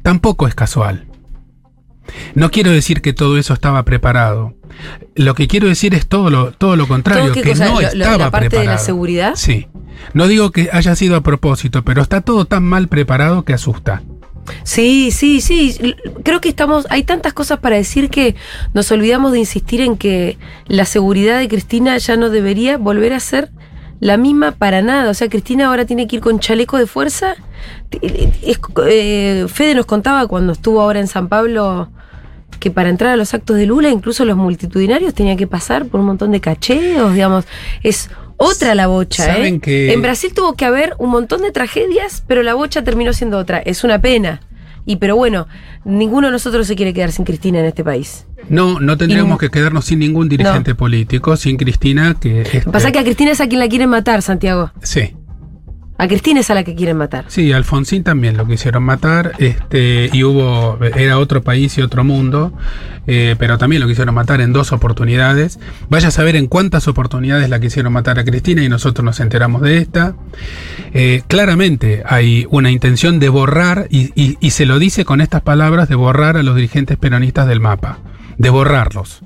tampoco 0.02 0.46
es 0.46 0.54
casual. 0.54 1.05
No 2.34 2.50
quiero 2.50 2.70
decir 2.70 3.02
que 3.02 3.12
todo 3.12 3.38
eso 3.38 3.54
estaba 3.54 3.84
preparado. 3.84 4.54
Lo 5.14 5.34
que 5.34 5.48
quiero 5.48 5.68
decir 5.68 5.94
es 5.94 6.06
todo 6.06 6.30
lo, 6.30 6.52
todo 6.52 6.76
lo 6.76 6.86
contrario, 6.88 7.24
¿Todo 7.26 7.34
qué 7.34 7.42
que 7.42 7.50
cosa? 7.50 7.64
no 7.66 7.80
Lo- 7.80 7.86
estaba 7.86 8.16
la 8.18 8.30
parte 8.30 8.58
de 8.58 8.64
la 8.66 8.78
seguridad? 8.78 9.32
Sí. 9.36 9.66
No 10.12 10.26
digo 10.28 10.50
que 10.50 10.68
haya 10.72 10.94
sido 10.94 11.16
a 11.16 11.22
propósito, 11.22 11.82
pero 11.82 12.02
está 12.02 12.20
todo 12.20 12.44
tan 12.44 12.62
mal 12.64 12.88
preparado 12.88 13.44
que 13.44 13.54
asusta. 13.54 14.02
Sí, 14.62 15.10
sí, 15.10 15.40
sí. 15.40 15.76
Creo 16.22 16.40
que 16.40 16.48
estamos. 16.50 16.86
Hay 16.90 17.02
tantas 17.02 17.32
cosas 17.32 17.58
para 17.58 17.76
decir 17.76 18.10
que 18.10 18.36
nos 18.74 18.92
olvidamos 18.92 19.32
de 19.32 19.40
insistir 19.40 19.80
en 19.80 19.96
que 19.96 20.38
la 20.68 20.84
seguridad 20.84 21.38
de 21.38 21.48
Cristina 21.48 21.98
ya 21.98 22.16
no 22.16 22.30
debería 22.30 22.76
volver 22.78 23.12
a 23.12 23.18
ser 23.20 23.50
la 23.98 24.16
misma 24.18 24.52
para 24.52 24.82
nada. 24.82 25.10
O 25.10 25.14
sea, 25.14 25.28
Cristina 25.28 25.66
ahora 25.66 25.84
tiene 25.86 26.06
que 26.06 26.16
ir 26.16 26.22
con 26.22 26.38
chaleco 26.38 26.76
de 26.78 26.86
fuerza. 26.86 27.34
Es- 28.02 28.60
eh, 28.86 29.46
Fede 29.48 29.74
nos 29.74 29.86
contaba 29.86 30.28
cuando 30.28 30.52
estuvo 30.52 30.80
ahora 30.80 31.00
en 31.00 31.08
San 31.08 31.28
Pablo 31.28 31.90
que 32.58 32.70
para 32.70 32.88
entrar 32.88 33.12
a 33.12 33.16
los 33.16 33.34
actos 33.34 33.56
de 33.56 33.66
Lula, 33.66 33.88
incluso 33.90 34.24
los 34.24 34.36
multitudinarios 34.36 35.14
tenían 35.14 35.36
que 35.36 35.46
pasar 35.46 35.86
por 35.86 36.00
un 36.00 36.06
montón 36.06 36.32
de 36.32 36.40
cacheos, 36.40 37.12
digamos. 37.14 37.44
Es 37.82 38.10
otra 38.36 38.74
la 38.74 38.86
bocha, 38.86 39.24
Saben 39.24 39.56
¿eh? 39.56 39.60
que- 39.60 39.92
En 39.92 40.02
Brasil 40.02 40.32
tuvo 40.34 40.54
que 40.54 40.64
haber 40.64 40.94
un 40.98 41.10
montón 41.10 41.42
de 41.42 41.52
tragedias, 41.52 42.22
pero 42.26 42.42
la 42.42 42.54
bocha 42.54 42.82
terminó 42.84 43.12
siendo 43.12 43.38
otra. 43.38 43.58
Es 43.58 43.82
una 43.84 44.00
pena. 44.00 44.42
Y 44.88 44.96
pero 44.96 45.16
bueno, 45.16 45.48
ninguno 45.84 46.28
de 46.28 46.32
nosotros 46.32 46.64
se 46.68 46.76
quiere 46.76 46.94
quedar 46.94 47.10
sin 47.10 47.24
Cristina 47.24 47.58
en 47.58 47.64
este 47.64 47.82
país. 47.82 48.24
No, 48.48 48.78
no 48.78 48.96
tendríamos 48.96 49.36
Y- 49.36 49.38
que 49.40 49.50
quedarnos 49.50 49.86
sin 49.86 49.98
ningún 49.98 50.28
dirigente 50.28 50.76
político, 50.76 51.36
sin 51.36 51.56
Cristina, 51.56 52.14
que... 52.20 52.42
Este, 52.42 52.60
pasa 52.60 52.88
es 52.88 52.92
que 52.92 53.00
a 53.00 53.02
Cristina 53.02 53.32
es 53.32 53.40
a 53.40 53.48
quien 53.48 53.58
la 53.58 53.68
quieren 53.68 53.88
matar, 53.88 54.22
Santiago. 54.22 54.70
Sí, 54.82 55.15
A 55.98 56.08
Cristina 56.08 56.40
es 56.40 56.50
a 56.50 56.54
la 56.54 56.64
que 56.64 56.74
quieren 56.74 56.96
matar. 56.96 57.24
sí, 57.28 57.52
Alfonsín 57.52 58.04
también 58.04 58.36
lo 58.36 58.46
quisieron 58.46 58.82
matar, 58.82 59.32
este, 59.38 60.10
y 60.12 60.24
hubo, 60.24 60.78
era 60.84 61.18
otro 61.18 61.42
país 61.42 61.76
y 61.78 61.82
otro 61.82 62.04
mundo, 62.04 62.52
eh, 63.06 63.34
pero 63.38 63.56
también 63.56 63.80
lo 63.80 63.88
quisieron 63.88 64.14
matar 64.14 64.40
en 64.40 64.52
dos 64.52 64.72
oportunidades. 64.72 65.58
Vaya 65.88 66.08
a 66.08 66.10
saber 66.10 66.36
en 66.36 66.48
cuántas 66.48 66.86
oportunidades 66.86 67.48
la 67.48 67.60
quisieron 67.60 67.92
matar 67.92 68.18
a 68.18 68.24
Cristina 68.24 68.62
y 68.62 68.68
nosotros 68.68 69.04
nos 69.04 69.20
enteramos 69.20 69.62
de 69.62 69.78
esta. 69.78 70.16
Eh, 70.92 71.22
claramente 71.28 72.02
hay 72.06 72.46
una 72.50 72.70
intención 72.70 73.18
de 73.18 73.28
borrar, 73.28 73.88
y 73.90 74.50
se 74.50 74.66
lo 74.66 74.78
dice 74.78 75.04
con 75.04 75.20
estas 75.20 75.42
palabras, 75.42 75.88
de 75.88 75.94
borrar 75.94 76.36
a 76.36 76.42
los 76.42 76.56
dirigentes 76.56 76.96
peronistas 76.98 77.48
del 77.48 77.60
mapa, 77.60 77.98
de 78.38 78.50
borrarlos. 78.50 79.22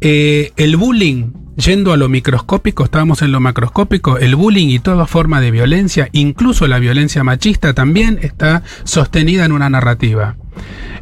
Eh, 0.00 0.52
el 0.56 0.76
bullying, 0.76 1.32
yendo 1.58 1.92
a 1.92 1.96
lo 1.96 2.08
microscópico, 2.08 2.84
estábamos 2.84 3.20
en 3.20 3.32
lo 3.32 3.40
macroscópico, 3.40 4.18
el 4.18 4.36
bullying 4.36 4.68
y 4.68 4.78
toda 4.78 5.06
forma 5.06 5.40
de 5.40 5.50
violencia, 5.50 6.08
incluso 6.12 6.68
la 6.68 6.78
violencia 6.78 7.24
machista, 7.24 7.74
también 7.74 8.18
está 8.22 8.62
sostenida 8.84 9.44
en 9.44 9.52
una 9.52 9.68
narrativa, 9.68 10.36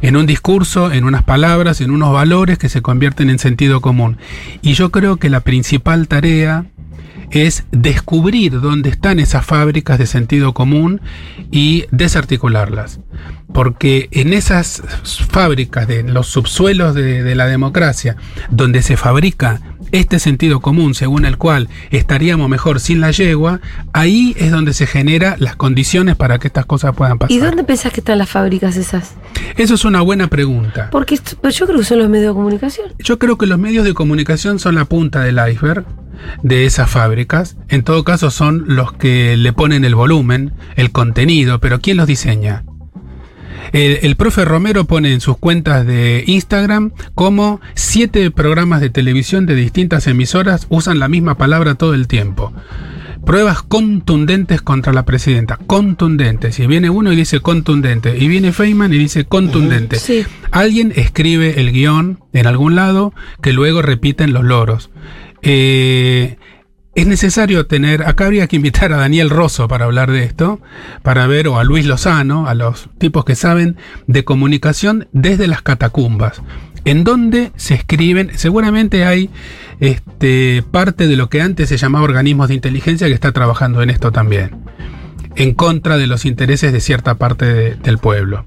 en 0.01 0.17
un 0.17 0.25
discurso, 0.25 0.91
en 0.91 1.03
unas 1.03 1.23
palabras, 1.23 1.79
en 1.79 1.91
unos 1.91 2.11
valores 2.11 2.57
que 2.57 2.69
se 2.69 2.81
convierten 2.81 3.29
en 3.29 3.37
sentido 3.37 3.81
común. 3.81 4.17
Y 4.63 4.73
yo 4.73 4.89
creo 4.91 5.17
que 5.17 5.29
la 5.29 5.41
principal 5.41 6.07
tarea 6.07 6.65
es 7.29 7.65
descubrir 7.71 8.59
dónde 8.59 8.89
están 8.89 9.19
esas 9.19 9.45
fábricas 9.45 9.99
de 9.99 10.07
sentido 10.07 10.53
común 10.53 11.01
y 11.51 11.85
desarticularlas. 11.91 12.99
Porque 13.53 14.07
en 14.11 14.33
esas 14.33 14.81
fábricas 15.29 15.87
de 15.87 16.03
los 16.03 16.27
subsuelos 16.27 16.95
de, 16.95 17.23
de 17.23 17.35
la 17.35 17.47
democracia, 17.47 18.15
donde 18.49 18.81
se 18.81 18.97
fabrica 18.97 19.61
este 19.91 20.19
sentido 20.19 20.59
común 20.59 20.93
según 20.93 21.25
el 21.25 21.37
cual 21.37 21.69
estaríamos 21.91 22.49
mejor 22.49 22.79
sin 22.79 23.01
la 23.01 23.11
yegua, 23.11 23.59
ahí 23.93 24.35
es 24.37 24.51
donde 24.51 24.73
se 24.73 24.87
generan 24.87 25.35
las 25.39 25.55
condiciones 25.55 26.15
para 26.15 26.39
que 26.39 26.47
estas 26.47 26.65
cosas 26.65 26.95
puedan 26.95 27.17
pasar. 27.17 27.31
¿Y 27.31 27.39
dónde 27.39 27.63
pensás 27.63 27.91
que 27.93 28.01
están 28.01 28.17
las 28.17 28.29
fábricas 28.29 28.75
esas? 28.77 29.15
Eso 29.55 29.75
es 29.75 29.85
una 29.85 30.01
buena 30.01 30.27
pregunta. 30.27 30.89
Porque 30.91 31.15
esto- 31.15 31.37
pero 31.41 31.53
yo 31.53 31.65
creo 31.67 31.79
que 31.79 31.85
son 31.85 31.99
los 31.99 32.09
medios 32.09 32.29
de 32.29 32.33
comunicación. 32.33 32.93
Yo 32.99 33.19
creo 33.19 33.37
que 33.37 33.45
los 33.47 33.59
medios 33.59 33.85
de 33.85 33.93
comunicación 33.93 34.59
son 34.59 34.75
la 34.75 34.85
punta 34.85 35.21
del 35.21 35.39
iceberg 35.51 35.85
de 36.41 36.65
esas 36.65 36.89
fábricas. 36.89 37.57
En 37.69 37.83
todo 37.83 38.03
caso 38.03 38.31
son 38.31 38.63
los 38.67 38.91
que 38.93 39.37
le 39.37 39.53
ponen 39.53 39.85
el 39.85 39.93
volumen, 39.95 40.53
el 40.75 40.91
contenido, 40.91 41.59
pero 41.59 41.79
¿quién 41.79 41.97
los 41.97 42.07
diseña? 42.07 42.63
El, 43.71 43.99
el 44.01 44.15
profe 44.15 44.45
Romero 44.45 44.85
pone 44.85 45.13
en 45.13 45.21
sus 45.21 45.37
cuentas 45.37 45.85
de 45.85 46.23
Instagram 46.27 46.91
como 47.15 47.61
siete 47.73 48.31
programas 48.31 48.81
de 48.81 48.89
televisión 48.89 49.45
de 49.45 49.55
distintas 49.55 50.07
emisoras 50.07 50.67
usan 50.69 50.99
la 50.99 51.07
misma 51.07 51.37
palabra 51.37 51.75
todo 51.75 51.93
el 51.93 52.07
tiempo. 52.07 52.53
Pruebas 53.25 53.61
contundentes 53.61 54.61
contra 54.61 54.93
la 54.93 55.03
presidenta, 55.03 55.57
contundentes. 55.57 56.59
Y 56.59 56.67
viene 56.67 56.89
uno 56.89 57.11
y 57.11 57.15
dice 57.17 57.41
contundente. 57.41 58.17
Y 58.17 58.29
viene 58.29 58.53
Feynman 58.53 58.93
y 58.93 58.97
dice 58.97 59.25
contundente. 59.25 59.97
Sí. 59.97 60.25
Alguien 60.51 60.93
escribe 60.95 61.59
el 61.59 61.73
guion 61.73 62.19
en 62.31 62.47
algún 62.47 62.75
lado 62.75 63.13
que 63.41 63.51
luego 63.51 63.81
repiten 63.81 64.31
los 64.31 64.45
loros. 64.45 64.91
Eh, 65.41 66.37
es 66.97 67.05
necesario 67.05 67.67
tener, 67.67 68.01
acá 68.07 68.25
habría 68.25 68.47
que 68.47 68.55
invitar 68.55 68.91
a 68.91 68.97
Daniel 68.97 69.29
Rosso 69.29 69.67
para 69.67 69.85
hablar 69.85 70.11
de 70.11 70.23
esto, 70.23 70.59
para 71.03 71.27
ver, 71.27 71.47
o 71.47 71.59
a 71.59 71.63
Luis 71.63 71.85
Lozano, 71.85 72.47
a 72.47 72.55
los 72.55 72.89
tipos 72.97 73.23
que 73.23 73.35
saben 73.35 73.77
de 74.07 74.23
comunicación 74.23 75.07
desde 75.11 75.45
las 75.47 75.61
catacumbas, 75.61 76.41
en 76.85 77.03
donde 77.03 77.51
se 77.55 77.75
escriben, 77.75 78.31
seguramente 78.33 79.05
hay 79.05 79.29
este, 79.79 80.63
parte 80.71 81.07
de 81.07 81.15
lo 81.17 81.29
que 81.29 81.39
antes 81.41 81.69
se 81.69 81.77
llamaba 81.77 82.03
organismos 82.05 82.47
de 82.47 82.55
inteligencia 82.55 83.05
que 83.07 83.13
está 83.13 83.31
trabajando 83.31 83.83
en 83.83 83.91
esto 83.91 84.11
también, 84.11 84.55
en 85.35 85.53
contra 85.53 85.97
de 85.97 86.07
los 86.07 86.25
intereses 86.25 86.73
de 86.73 86.79
cierta 86.81 87.15
parte 87.19 87.45
de- 87.45 87.75
del 87.75 87.99
pueblo. 87.99 88.45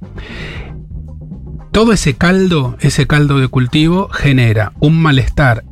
Todo 1.70 1.92
ese 1.92 2.14
caldo, 2.14 2.76
ese 2.80 3.06
caldo 3.06 3.38
de 3.38 3.46
cultivo, 3.46 4.08
genera 4.08 4.72
un 4.80 5.00
malestar 5.00 5.62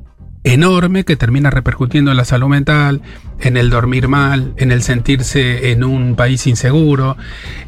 enorme 0.44 1.04
que 1.04 1.16
termina 1.16 1.50
repercutiendo 1.50 2.10
en 2.10 2.16
la 2.16 2.24
salud 2.24 2.48
mental, 2.48 3.02
en 3.40 3.56
el 3.56 3.70
dormir 3.70 4.08
mal, 4.08 4.54
en 4.56 4.72
el 4.72 4.82
sentirse 4.82 5.70
en 5.70 5.84
un 5.84 6.16
país 6.16 6.46
inseguro, 6.46 7.16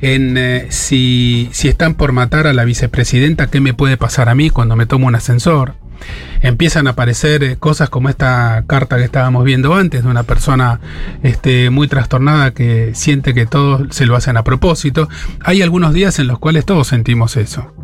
en 0.01 0.37
eh, 0.37 0.67
si, 0.71 1.49
si 1.53 1.69
están 1.69 1.95
por 1.95 2.13
matar 2.13 2.47
a 2.47 2.53
la 2.53 2.65
vicepresidenta, 2.65 3.49
¿qué 3.49 3.61
me 3.61 3.75
puede 3.75 3.97
pasar 3.97 4.29
a 4.29 4.35
mí 4.35 4.51
cuando 4.51 4.77
me 4.77 4.87
tomo 4.87 5.07
un 5.07 5.15
ascensor? 5.15 5.75
Empiezan 6.41 6.87
a 6.87 6.91
aparecer 6.91 7.45
eh, 7.45 7.57
cosas 7.57 7.91
como 7.91 8.09
esta 8.09 8.65
carta 8.67 8.97
que 8.97 9.05
estábamos 9.05 9.45
viendo 9.45 9.75
antes 9.75 10.03
de 10.03 10.09
una 10.09 10.23
persona 10.23 10.81
este, 11.23 11.71
muy 11.71 11.89
trastornada 11.89 12.53
que 12.53 12.95
siente 12.95 13.35
que 13.35 13.47
todo 13.47 13.87
se 13.91 14.07
lo 14.07 14.17
hacen 14.17 14.37
a 14.37 14.45
propósito. 14.45 15.09
Hay 15.45 15.61
algunos 15.61 15.93
días 15.93 16.19
en 16.19 16.27
los 16.27 16.39
cuales 16.39 16.65
todos 16.65 16.89
sentimos 16.89 17.37
eso. 17.37 17.75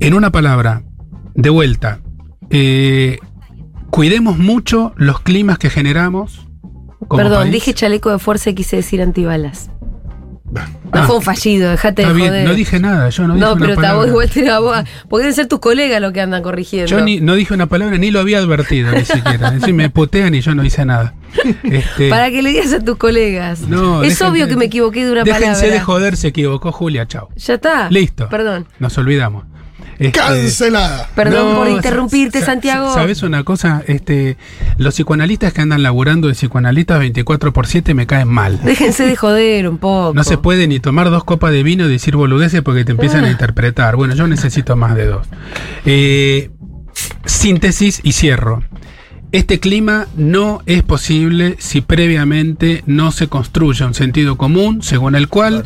En 0.00 0.14
una 0.14 0.32
palabra, 0.32 0.82
de 1.34 1.50
vuelta, 1.50 2.00
eh, 2.50 3.18
cuidemos 3.92 4.38
mucho 4.38 4.92
los 4.96 5.20
climas 5.20 5.58
que 5.58 5.70
generamos. 5.70 6.46
como 7.08 7.22
Perdón, 7.22 7.42
país. 7.42 7.52
dije 7.52 7.74
chaleco 7.74 8.10
de 8.10 8.18
fuerza 8.18 8.50
y 8.50 8.54
quise 8.54 8.76
decir 8.76 9.00
antibalas. 9.02 9.70
No 10.52 10.60
Ah, 10.92 11.04
fue 11.06 11.16
un 11.16 11.22
fallido, 11.22 11.70
dejate 11.70 12.04
de 12.04 12.12
bien, 12.12 12.28
joder. 12.28 12.46
no 12.46 12.52
dije 12.54 12.78
nada, 12.78 13.08
yo 13.08 13.26
no 13.26 13.32
dije 13.34 13.46
No, 13.46 13.52
una 13.52 13.60
pero 13.60 13.72
está 13.72 13.80
palabra. 13.82 14.00
vos 14.02 14.08
igual 14.08 14.30
te 14.30 14.42
la 14.42 14.84
deben 15.10 15.32
ser 15.34 15.46
tus 15.46 15.60
colegas 15.60 15.98
los 16.02 16.12
que 16.12 16.20
andan 16.20 16.42
corrigiendo. 16.42 16.90
Yo 16.90 17.00
ni, 17.02 17.20
no 17.20 17.34
dije 17.34 17.54
una 17.54 17.66
palabra, 17.68 17.96
ni 17.96 18.10
lo 18.10 18.20
había 18.20 18.36
advertido, 18.38 18.92
ni 18.92 19.04
siquiera. 19.06 19.48
Es 19.54 19.60
decir, 19.60 19.72
me 19.72 19.88
putean 19.88 20.34
y 20.34 20.42
yo 20.42 20.54
no 20.54 20.62
hice 20.62 20.84
nada. 20.84 21.14
Este, 21.62 22.10
Para 22.10 22.30
que 22.30 22.42
le 22.42 22.50
digas 22.50 22.70
a 22.74 22.80
tus 22.84 22.96
colegas. 22.98 23.60
no, 23.62 24.02
es 24.02 24.20
obvio 24.20 24.46
que 24.46 24.56
me 24.56 24.66
equivoqué 24.66 25.06
de 25.06 25.12
una 25.12 25.24
Déjense 25.24 25.44
palabra. 25.52 25.70
de 25.72 25.80
joder, 25.80 26.16
se 26.18 26.28
equivocó 26.28 26.70
Julia, 26.72 27.06
chao. 27.08 27.30
Ya 27.36 27.54
está. 27.54 27.88
Listo. 27.88 28.28
Perdón. 28.28 28.66
Nos 28.78 28.98
olvidamos. 28.98 29.44
Este, 30.06 30.18
Cancelada. 30.18 31.08
Perdón 31.14 31.50
No, 31.52 31.58
por 31.58 31.68
interrumpirte, 31.68 32.40
sa- 32.40 32.46
Santiago. 32.46 32.92
¿Sabes 32.94 33.22
una 33.22 33.44
cosa? 33.44 33.82
Este, 33.86 34.36
los 34.78 34.94
psicoanalistas 34.94 35.52
que 35.52 35.60
andan 35.60 35.82
laburando 35.82 36.28
de 36.28 36.34
psicoanalistas 36.34 36.98
24 36.98 37.52
por 37.52 37.66
7 37.66 37.94
me 37.94 38.06
caen 38.06 38.28
mal. 38.28 38.60
Déjense 38.62 39.04
de 39.06 39.16
joder 39.16 39.68
un 39.68 39.78
poco. 39.78 40.14
No 40.14 40.24
se 40.24 40.38
puede 40.38 40.66
ni 40.66 40.80
tomar 40.80 41.10
dos 41.10 41.24
copas 41.24 41.52
de 41.52 41.62
vino 41.62 41.86
y 41.86 41.88
decir 41.90 42.16
boludeces 42.16 42.62
porque 42.62 42.84
te 42.84 42.92
empiezan 42.92 43.24
a 43.24 43.28
Ah. 43.28 43.32
interpretar. 43.32 43.96
Bueno, 43.96 44.14
yo 44.14 44.26
necesito 44.26 44.76
más 44.76 44.94
de 44.94 45.06
dos. 45.06 45.26
Eh, 45.84 46.50
síntesis 47.24 48.00
y 48.02 48.12
cierro. 48.12 48.62
Este 49.32 49.60
clima 49.60 50.08
no 50.14 50.60
es 50.66 50.82
posible 50.82 51.56
si 51.58 51.80
previamente 51.80 52.82
no 52.86 53.12
se 53.12 53.28
construye 53.28 53.82
un 53.84 53.94
sentido 53.94 54.36
común 54.36 54.82
según 54.82 55.14
el 55.14 55.28
cual 55.28 55.64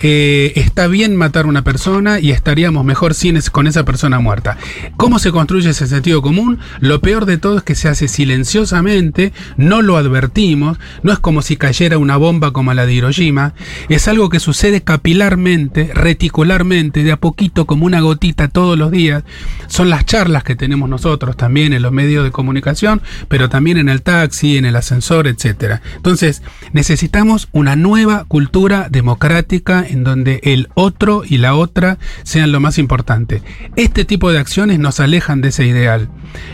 eh, 0.00 0.52
está 0.56 0.88
bien 0.88 1.14
matar 1.14 1.44
a 1.44 1.48
una 1.48 1.62
persona 1.62 2.18
y 2.18 2.32
estaríamos 2.32 2.84
mejor 2.84 3.14
sin 3.14 3.36
es- 3.36 3.50
con 3.50 3.68
esa 3.68 3.84
persona 3.84 4.18
muerta. 4.18 4.58
¿Cómo 4.96 5.20
se 5.20 5.30
construye 5.30 5.70
ese 5.70 5.86
sentido 5.86 6.22
común? 6.22 6.58
Lo 6.80 7.00
peor 7.00 7.24
de 7.24 7.38
todo 7.38 7.58
es 7.58 7.62
que 7.62 7.76
se 7.76 7.88
hace 7.88 8.08
silenciosamente, 8.08 9.32
no 9.56 9.80
lo 9.80 9.96
advertimos, 9.96 10.78
no 11.04 11.12
es 11.12 11.20
como 11.20 11.40
si 11.40 11.56
cayera 11.56 11.98
una 11.98 12.16
bomba 12.16 12.52
como 12.52 12.74
la 12.74 12.84
de 12.84 12.94
Hiroshima, 12.94 13.54
es 13.88 14.08
algo 14.08 14.28
que 14.28 14.40
sucede 14.40 14.82
capilarmente, 14.82 15.92
reticularmente, 15.94 17.04
de 17.04 17.12
a 17.12 17.16
poquito 17.16 17.64
como 17.64 17.86
una 17.86 18.00
gotita 18.00 18.48
todos 18.48 18.76
los 18.76 18.90
días. 18.90 19.22
Son 19.68 19.88
las 19.88 20.04
charlas 20.04 20.42
que 20.42 20.56
tenemos 20.56 20.88
nosotros 20.88 21.36
también 21.36 21.72
en 21.72 21.82
los 21.82 21.92
medios 21.92 22.24
de 22.24 22.32
comunicación, 22.32 23.02
pero 23.28 23.48
también 23.48 23.78
en 23.78 23.88
el 23.88 24.02
taxi, 24.02 24.56
en 24.56 24.64
el 24.64 24.76
ascensor, 24.76 25.26
etcétera. 25.26 25.82
Entonces, 25.96 26.42
necesitamos 26.72 27.48
una 27.52 27.76
nueva 27.76 28.24
cultura 28.24 28.88
democrática 28.90 29.84
en 29.86 30.04
donde 30.04 30.40
el 30.42 30.68
otro 30.74 31.22
y 31.26 31.38
la 31.38 31.54
otra 31.54 31.98
sean 32.22 32.52
lo 32.52 32.60
más 32.60 32.78
importante. 32.78 33.42
Este 33.76 34.04
tipo 34.04 34.30
de 34.32 34.38
acciones 34.38 34.78
nos 34.78 35.00
alejan 35.00 35.40
de 35.40 35.48
ese 35.48 35.66
ideal. 35.66 36.08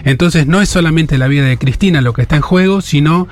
Entonces, 0.04 0.46
no 0.46 0.60
es 0.60 0.68
solamente 0.68 1.18
la 1.18 1.28
vida 1.28 1.44
de 1.44 1.58
Cristina 1.58 2.00
lo 2.00 2.12
que 2.12 2.22
está 2.22 2.36
en 2.36 2.42
juego, 2.42 2.80
sino 2.80 3.28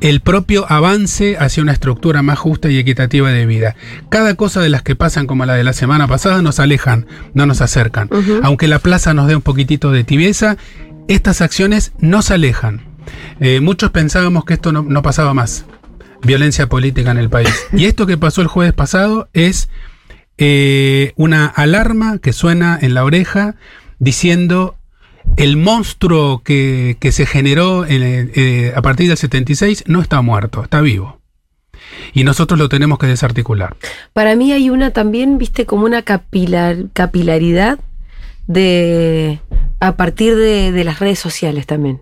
el 0.00 0.20
propio 0.20 0.66
avance 0.70 1.36
hacia 1.38 1.62
una 1.62 1.72
estructura 1.72 2.22
más 2.22 2.38
justa 2.38 2.70
y 2.70 2.78
equitativa 2.78 3.30
de 3.30 3.46
vida. 3.46 3.76
Cada 4.08 4.34
cosa 4.34 4.60
de 4.60 4.68
las 4.68 4.82
que 4.82 4.96
pasan 4.96 5.26
como 5.26 5.46
la 5.46 5.54
de 5.54 5.64
la 5.64 5.72
semana 5.72 6.06
pasada 6.06 6.42
nos 6.42 6.60
alejan, 6.60 7.06
no 7.34 7.46
nos 7.46 7.60
acercan. 7.60 8.08
Aunque 8.42 8.68
la 8.68 8.78
plaza 8.78 9.14
nos 9.14 9.26
dé 9.26 9.36
un 9.36 9.42
poquitito 9.42 9.90
de 9.90 10.04
tibieza, 10.04 10.56
estas 11.14 11.40
acciones 11.40 11.92
nos 11.98 12.30
alejan. 12.30 12.82
Eh, 13.40 13.60
muchos 13.60 13.90
pensábamos 13.90 14.44
que 14.44 14.54
esto 14.54 14.72
no, 14.72 14.82
no 14.82 15.02
pasaba 15.02 15.34
más. 15.34 15.64
Violencia 16.22 16.68
política 16.68 17.10
en 17.10 17.18
el 17.18 17.30
país. 17.30 17.54
Y 17.72 17.86
esto 17.86 18.06
que 18.06 18.16
pasó 18.16 18.42
el 18.42 18.48
jueves 18.48 18.72
pasado 18.72 19.28
es 19.32 19.68
eh, 20.38 21.12
una 21.16 21.46
alarma 21.46 22.18
que 22.18 22.32
suena 22.32 22.78
en 22.80 22.94
la 22.94 23.04
oreja 23.04 23.56
diciendo 23.98 24.76
el 25.36 25.56
monstruo 25.56 26.42
que, 26.42 26.96
que 27.00 27.12
se 27.12 27.26
generó 27.26 27.84
en, 27.84 28.32
eh, 28.34 28.72
a 28.74 28.82
partir 28.82 29.08
del 29.08 29.16
76 29.16 29.84
no 29.86 30.00
está 30.00 30.22
muerto, 30.22 30.62
está 30.62 30.80
vivo. 30.80 31.20
Y 32.14 32.24
nosotros 32.24 32.58
lo 32.58 32.68
tenemos 32.68 32.98
que 32.98 33.06
desarticular. 33.06 33.76
Para 34.12 34.36
mí 34.36 34.52
hay 34.52 34.70
una 34.70 34.92
también, 34.92 35.38
viste, 35.38 35.66
como 35.66 35.84
una 35.84 36.02
capilar, 36.02 36.86
capilaridad 36.92 37.78
de 38.54 39.40
a 39.78 39.96
partir 39.96 40.34
de, 40.36 40.72
de 40.72 40.84
las 40.84 40.98
redes 40.98 41.18
sociales 41.18 41.66
también. 41.66 42.00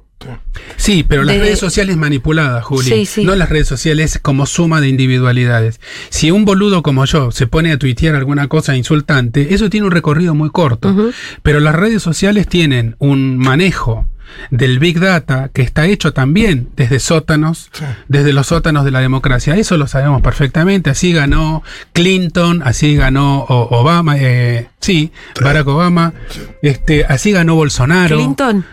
Sí, 0.77 1.05
pero 1.09 1.23
las 1.23 1.37
De- 1.37 1.43
redes 1.43 1.61
sociales 1.61 1.97
manipuladas, 1.97 2.65
Juli. 2.65 2.89
Sí, 2.89 3.07
sí. 3.07 3.25
No 3.25 3.37
las 3.37 3.49
redes 3.51 3.69
sociales 3.69 4.19
como 4.21 4.47
suma 4.47 4.81
de 4.81 4.89
individualidades. 4.89 5.79
Si 6.09 6.33
un 6.33 6.45
boludo 6.45 6.83
como 6.83 7.05
yo 7.05 7.31
se 7.31 7.47
pone 7.47 7.71
a 7.71 7.79
tuitear 7.79 8.17
alguna 8.17 8.49
cosa 8.49 8.75
insultante, 8.77 9.55
eso 9.55 9.71
tiene 9.71 9.87
un 9.87 9.93
recorrido 9.93 10.35
muy 10.35 10.51
corto. 10.51 11.13
Pero 11.43 11.61
las 11.61 11.77
redes 11.77 12.03
sociales 12.03 12.49
tienen 12.49 12.97
un 12.99 13.37
manejo 13.39 14.07
del 14.51 14.79
Big 14.79 15.01
Data 15.01 15.51
que 15.53 15.63
está 15.63 15.87
hecho 15.87 16.13
también 16.13 16.69
desde 16.77 16.99
sótanos, 17.01 17.71
Sí. 17.73 17.85
desde 18.09 18.33
los 18.33 18.47
sótanos 18.49 18.85
de 18.85 18.91
la 18.91 19.01
democracia. 19.01 19.57
Eso 19.57 19.77
lo 19.77 19.87
sabemos 19.87 20.23
perfectamente. 20.23 20.91
Así 20.91 21.13
ganó 21.13 21.63
Clinton, 21.93 22.63
así 22.65 22.97
ganó 22.97 23.45
Obama, 23.49 24.17
eh, 24.19 24.69
sí, 24.81 25.13
Barack 25.43 25.67
Obama, 25.69 26.13
este, 26.63 27.05
así 27.05 27.33
ganó 27.33 27.55
Bolsonaro. 27.55 28.17
Clinton, 28.17 28.65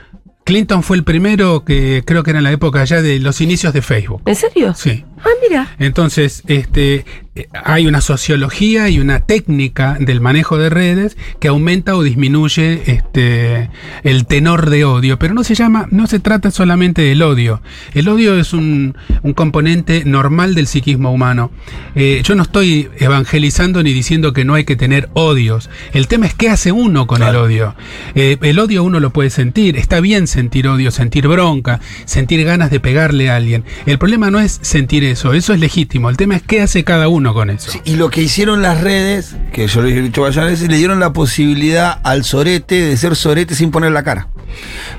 Clinton 0.43 0.83
fue 0.83 0.97
el 0.97 1.03
primero 1.03 1.65
que 1.65 2.03
creo 2.05 2.21
que 2.23 2.29
era 2.29 2.39
en 2.39 2.43
la 2.43 2.51
época 2.51 2.83
ya 2.85 3.01
de 3.01 3.19
los 3.19 3.41
inicios 3.41 3.73
de 3.73 3.81
Facebook. 3.81 4.21
¿en 4.25 4.35
serio? 4.35 4.73
Sí. 4.75 5.03
Ah, 5.25 5.29
mira. 5.41 5.75
Entonces, 5.79 6.43
este, 6.45 7.03
eh, 7.37 7.49
hay 7.65 7.85
una 7.85 7.99
sociología 7.99 8.87
y 8.87 8.99
una 8.99 9.19
técnica 9.19 9.97
del 9.99 10.21
manejo 10.21 10.57
de 10.57 10.69
redes 10.69 11.17
que 11.41 11.49
aumenta 11.49 11.97
o 11.97 12.03
disminuye 12.03 12.83
este, 12.85 13.69
el 14.03 14.25
tenor 14.25 14.69
de 14.69 14.85
odio, 14.85 15.19
pero 15.19 15.33
no 15.33 15.43
se 15.43 15.53
llama, 15.53 15.87
no 15.91 16.07
se 16.07 16.19
trata 16.19 16.49
solamente 16.49 17.01
del 17.01 17.21
odio. 17.21 17.61
El 17.93 18.07
odio 18.07 18.39
es 18.39 18.53
un, 18.53 18.95
un 19.21 19.33
componente 19.33 20.03
normal 20.05 20.55
del 20.55 20.67
psiquismo 20.67 21.11
humano. 21.11 21.51
Eh, 21.95 22.21
yo 22.23 22.35
no 22.35 22.43
estoy 22.43 22.89
evangelizando 22.99 23.83
ni 23.83 23.91
diciendo 23.91 24.31
que 24.31 24.45
no 24.45 24.53
hay 24.53 24.63
que 24.63 24.77
tener 24.77 25.09
odios. 25.13 25.69
El 25.91 26.07
tema 26.07 26.27
es 26.27 26.35
qué 26.35 26.49
hace 26.49 26.71
uno 26.71 27.05
con 27.05 27.21
el 27.21 27.35
odio. 27.35 27.75
Eh, 28.15 28.37
el 28.43 28.59
odio 28.59 28.81
uno 28.83 29.01
lo 29.01 29.09
puede 29.09 29.29
sentir. 29.29 29.75
Está 29.75 29.99
bien 29.99 30.27
sentir 30.27 30.69
odio, 30.69 30.89
sentir 30.89 31.27
bronca, 31.27 31.81
sentir 32.05 32.45
ganas 32.45 32.71
de 32.71 32.79
pegarle 32.79 33.29
a 33.29 33.35
alguien. 33.35 33.65
El 33.85 33.97
problema 33.97 34.31
no 34.31 34.39
es 34.39 34.57
sentir 34.61 35.03
eso, 35.03 35.14
eso 35.15 35.53
es 35.53 35.59
legítimo. 35.59 36.09
El 36.09 36.17
tema 36.17 36.35
es 36.35 36.43
qué 36.43 36.61
hace 36.61 36.83
cada 36.83 37.07
uno 37.07 37.33
con 37.33 37.49
eso. 37.49 37.71
Sí, 37.71 37.81
y 37.85 37.95
lo 37.95 38.09
que 38.09 38.21
hicieron 38.21 38.61
las 38.61 38.81
redes, 38.81 39.35
que 39.53 39.67
yo 39.67 39.81
lo 39.81 39.87
he 39.87 40.01
dicho 40.01 40.21
varias 40.21 40.45
veces, 40.45 40.69
le 40.69 40.77
dieron 40.77 40.99
la 40.99 41.13
posibilidad 41.13 41.99
al 42.03 42.23
sorete 42.23 42.75
de 42.81 42.97
ser 42.97 43.15
sorete 43.15 43.55
sin 43.55 43.71
poner 43.71 43.91
la 43.91 44.03
cara. 44.03 44.27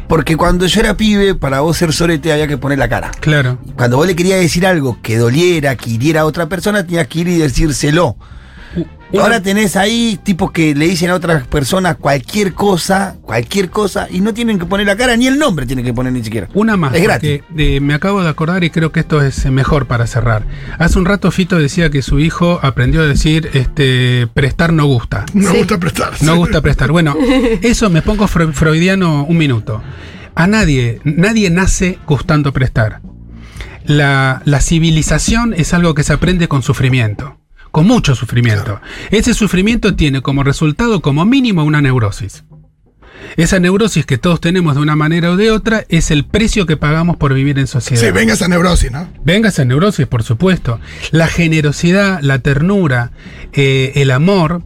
Porque 0.09 0.37
cuando 0.37 0.67
yo 0.67 0.81
era 0.81 0.97
pibe, 0.97 1.35
para 1.35 1.61
vos 1.61 1.77
ser 1.77 1.93
sorete 1.93 2.33
había 2.33 2.47
que 2.47 2.59
poner 2.59 2.79
la 2.79 2.89
cara. 2.89 3.11
Claro. 3.21 3.59
Cuando 3.77 3.97
vos 3.97 4.07
le 4.07 4.17
querías 4.17 4.41
decir 4.41 4.67
algo 4.67 4.99
que 5.03 5.17
doliera, 5.17 5.77
que 5.77 5.91
hiriera 5.91 6.23
a 6.23 6.25
otra 6.25 6.49
persona, 6.49 6.85
tenías 6.85 7.07
que 7.09 7.21
ir 7.21 7.29
y 7.29 7.39
decírselo. 7.39 8.17
Ahora 9.19 9.41
tenés 9.41 9.77
ahí 9.77 10.19
tipos 10.23 10.51
que 10.51 10.75
le 10.75 10.87
dicen 10.89 11.11
a 11.11 11.15
otras 11.15 11.47
personas 11.47 11.97
cualquier 11.97 12.53
cosa, 12.55 13.17
cualquier 13.23 13.71
cosa, 13.71 14.09
y 14.11 14.21
no 14.21 14.35
tienen 14.35 14.59
que 14.59 14.67
poner 14.67 14.87
la 14.87 14.97
cara, 14.97 15.17
ni 15.17 15.27
el 15.29 15.39
nombre 15.39 15.65
tienen 15.65 15.85
que 15.85 15.95
poner 15.95 16.13
ni 16.13 16.23
siquiera. 16.25 16.49
Una 16.55 16.77
más, 16.77 16.93
Es 16.95 17.03
gratis. 17.03 17.41
porque 17.49 17.77
eh, 17.77 17.81
me 17.81 17.95
acabo 17.95 18.23
de 18.23 18.29
acordar 18.29 18.65
y 18.65 18.71
creo 18.71 18.91
que 18.93 19.01
esto 19.01 19.23
es 19.23 19.45
eh, 19.45 19.51
mejor 19.51 19.87
para 19.87 20.07
cerrar. 20.07 20.45
Hace 20.79 20.99
un 20.99 21.05
rato 21.07 21.31
Fito 21.31 21.57
decía 21.59 21.89
que 21.89 22.03
su 22.03 22.19
hijo 22.19 22.59
aprendió 22.63 23.01
a 23.03 23.07
decir 23.07 23.49
este 23.55 24.27
prestar 24.35 24.73
no 24.73 24.87
gusta. 24.87 25.25
No 25.35 25.51
Sí. 25.53 25.59
gusta 25.59 25.79
prestar. 25.79 26.13
No 26.23 26.37
gusta 26.37 26.61
prestar. 26.61 26.91
Bueno, 26.91 27.15
eso 27.63 27.89
me 27.91 28.03
pongo 28.03 28.27
freudiano 28.29 29.25
un 29.25 29.39
minuto. 29.39 29.83
A 30.35 30.47
nadie, 30.47 31.01
nadie 31.05 31.49
nace 31.49 31.99
gustando 32.07 32.53
prestar. 32.53 33.01
la, 33.85 34.43
la 34.45 34.61
civilización 34.61 35.55
es 35.57 35.73
algo 35.73 35.95
que 35.95 36.03
se 36.03 36.13
aprende 36.13 36.49
con 36.49 36.63
sufrimiento, 36.63 37.39
con 37.77 37.87
mucho 37.87 38.15
sufrimiento. 38.15 38.81
Ese 39.11 39.35
sufrimiento 39.35 39.95
tiene 39.95 40.23
como 40.23 40.43
resultado, 40.43 41.03
como 41.03 41.27
mínimo, 41.27 41.63
una 41.63 41.83
neurosis. 41.83 42.43
Esa 43.37 43.61
neurosis 43.61 44.07
que 44.07 44.17
todos 44.17 44.41
tenemos 44.41 44.77
de 44.77 44.81
una 44.81 44.97
manera 44.97 45.31
o 45.31 45.37
de 45.37 45.51
otra 45.51 45.85
es 45.91 46.11
el 46.11 46.25
precio 46.25 46.65
que 46.65 46.79
pagamos 46.79 47.19
por 47.19 47.35
vivir 47.35 47.59
en 47.59 47.67
sociedad. 47.67 48.01
Sí, 48.01 48.11
venga 48.13 48.33
esa 48.33 48.49
neurosis, 48.49 48.91
¿no? 48.91 49.11
Venga 49.27 49.51
esa 49.51 49.67
neurosis, 49.67 50.07
por 50.07 50.23
supuesto. 50.23 50.81
La 51.11 51.27
generosidad, 51.27 52.21
la 52.23 52.39
ternura, 52.39 53.11
eh, 53.53 53.93
el 53.97 54.11
amor 54.11 54.63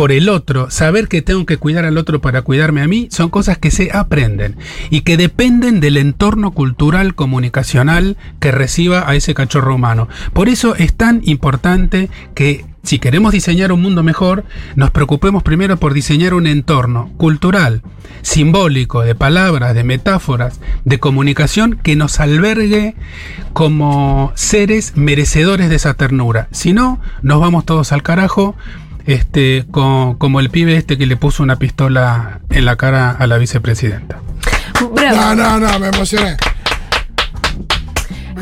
por 0.00 0.12
el 0.12 0.30
otro, 0.30 0.70
saber 0.70 1.08
que 1.08 1.20
tengo 1.20 1.44
que 1.44 1.58
cuidar 1.58 1.84
al 1.84 1.98
otro 1.98 2.22
para 2.22 2.40
cuidarme 2.40 2.80
a 2.80 2.88
mí, 2.88 3.08
son 3.10 3.28
cosas 3.28 3.58
que 3.58 3.70
se 3.70 3.90
aprenden 3.92 4.56
y 4.88 5.02
que 5.02 5.18
dependen 5.18 5.78
del 5.78 5.98
entorno 5.98 6.52
cultural, 6.52 7.14
comunicacional 7.14 8.16
que 8.38 8.50
reciba 8.50 9.06
a 9.06 9.14
ese 9.14 9.34
cachorro 9.34 9.74
humano. 9.74 10.08
Por 10.32 10.48
eso 10.48 10.74
es 10.74 10.94
tan 10.94 11.20
importante 11.24 12.08
que 12.34 12.64
si 12.82 12.98
queremos 12.98 13.32
diseñar 13.32 13.72
un 13.72 13.82
mundo 13.82 14.02
mejor, 14.02 14.46
nos 14.74 14.90
preocupemos 14.90 15.42
primero 15.42 15.76
por 15.76 15.92
diseñar 15.92 16.32
un 16.32 16.46
entorno 16.46 17.10
cultural, 17.18 17.82
simbólico, 18.22 19.02
de 19.02 19.14
palabras, 19.14 19.74
de 19.74 19.84
metáforas, 19.84 20.62
de 20.86 20.98
comunicación 20.98 21.78
que 21.82 21.94
nos 21.94 22.20
albergue 22.20 22.94
como 23.52 24.32
seres 24.34 24.96
merecedores 24.96 25.68
de 25.68 25.76
esa 25.76 25.92
ternura. 25.92 26.48
Si 26.52 26.72
no, 26.72 27.00
nos 27.20 27.38
vamos 27.38 27.66
todos 27.66 27.92
al 27.92 28.02
carajo, 28.02 28.56
este, 29.14 29.64
co- 29.70 30.16
como 30.18 30.40
el 30.40 30.50
pibe 30.50 30.76
este 30.76 30.96
que 30.98 31.06
le 31.06 31.16
puso 31.16 31.42
una 31.42 31.56
pistola 31.56 32.40
en 32.50 32.64
la 32.64 32.76
cara 32.76 33.10
a 33.10 33.26
la 33.26 33.38
vicepresidenta. 33.38 34.18
Bravo. 34.94 35.16
No, 35.16 35.34
no, 35.34 35.58
no, 35.60 35.78
me 35.78 35.88
emocioné. 35.88 36.36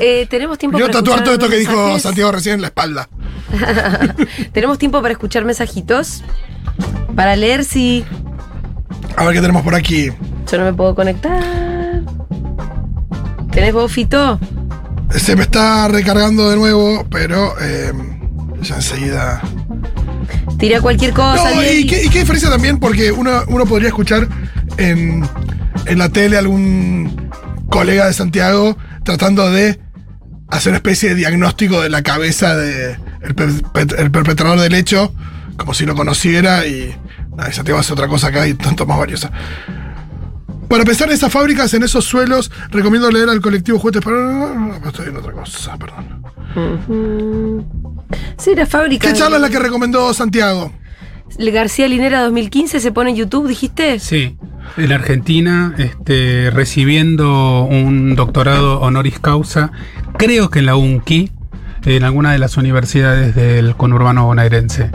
Eh, 0.00 0.26
tenemos 0.30 0.58
tiempo 0.58 0.78
Quiero 0.78 0.92
para 0.92 1.02
tatuar 1.02 1.24
todo 1.24 1.34
esto 1.34 1.48
que 1.48 1.56
dijo? 1.56 1.98
Santiago 1.98 2.30
recién 2.30 2.56
en 2.56 2.60
la 2.60 2.68
espalda. 2.68 3.08
Tenemos 4.52 4.78
tiempo 4.78 5.00
para 5.02 5.12
escuchar 5.12 5.44
mensajitos. 5.44 6.22
Para 7.16 7.34
leer 7.34 7.64
si 7.64 8.04
A 9.16 9.24
ver 9.24 9.34
qué 9.34 9.40
tenemos 9.40 9.62
por 9.62 9.74
aquí. 9.74 10.10
yo 10.50 10.58
no 10.58 10.64
me 10.64 10.72
puedo 10.72 10.94
conectar. 10.94 11.42
¿Tenés 13.50 13.72
vos, 13.72 13.90
Fito? 13.90 14.38
Se 15.10 15.34
me 15.34 15.42
está 15.42 15.88
recargando 15.88 16.48
de 16.50 16.56
nuevo, 16.56 17.04
pero 17.10 17.54
eh, 17.60 17.92
ya 18.60 18.76
enseguida. 18.76 19.42
Tira 20.58 20.80
cualquier 20.80 21.12
cosa. 21.12 21.54
No, 21.54 21.62
y 21.62 21.86
qué, 21.86 22.04
y 22.04 22.08
qué 22.08 22.20
diferencia 22.20 22.50
también, 22.50 22.78
porque 22.78 23.12
uno, 23.12 23.42
uno 23.48 23.66
podría 23.66 23.88
escuchar 23.88 24.28
en, 24.76 25.28
en 25.86 25.98
la 25.98 26.08
tele 26.08 26.36
algún 26.38 27.30
colega 27.70 28.06
de 28.06 28.12
Santiago 28.12 28.76
tratando 29.04 29.50
de 29.50 29.78
hacer 30.48 30.70
una 30.70 30.78
especie 30.78 31.10
de 31.10 31.14
diagnóstico 31.16 31.80
de 31.82 31.90
la 31.90 32.02
cabeza 32.02 32.56
del 32.56 32.96
de 33.20 33.34
per- 33.34 33.96
el 33.98 34.10
perpetrador 34.10 34.58
del 34.60 34.74
hecho, 34.74 35.14
como 35.56 35.74
si 35.74 35.84
lo 35.86 35.94
conociera, 35.94 36.66
y 36.66 36.94
nada, 37.36 37.52
Santiago 37.52 37.78
hace 37.80 37.92
otra 37.92 38.08
cosa 38.08 38.28
acá 38.28 38.46
y 38.46 38.54
tanto 38.54 38.86
más 38.86 38.98
valiosa. 38.98 39.30
Para 40.68 40.84
pensar 40.84 41.08
en 41.08 41.14
esas 41.14 41.32
fábricas, 41.32 41.72
en 41.74 41.82
esos 41.82 42.04
suelos, 42.04 42.50
recomiendo 42.70 43.10
leer 43.10 43.28
al 43.30 43.40
colectivo 43.40 43.78
Juguetes 43.78 44.02
para. 44.02 44.78
Estoy 44.86 45.08
en 45.08 45.16
otra 45.16 45.32
cosa, 45.32 45.76
perdón. 45.78 46.22
Sí, 48.36 48.54
la 48.54 48.66
fábrica. 48.66 49.08
¿Qué 49.08 49.18
charla 49.18 49.36
es 49.36 49.42
la 49.42 49.50
que 49.50 49.58
recomendó 49.58 50.12
Santiago? 50.14 50.72
El 51.36 51.50
García 51.52 51.88
Linera 51.88 52.22
2015 52.22 52.80
se 52.80 52.92
pone 52.92 53.10
en 53.10 53.16
YouTube, 53.16 53.46
dijiste. 53.46 53.98
Sí, 53.98 54.36
en 54.76 54.92
Argentina, 54.92 55.74
este, 55.78 56.50
recibiendo 56.50 57.64
un 57.64 58.16
doctorado 58.16 58.80
honoris 58.80 59.18
causa, 59.18 59.72
creo 60.16 60.50
que 60.50 60.60
en 60.60 60.66
la 60.66 60.76
UNCI, 60.76 61.30
en 61.84 62.04
alguna 62.04 62.32
de 62.32 62.38
las 62.38 62.56
universidades 62.56 63.34
del 63.34 63.76
conurbano 63.76 64.26
bonaerense. 64.26 64.90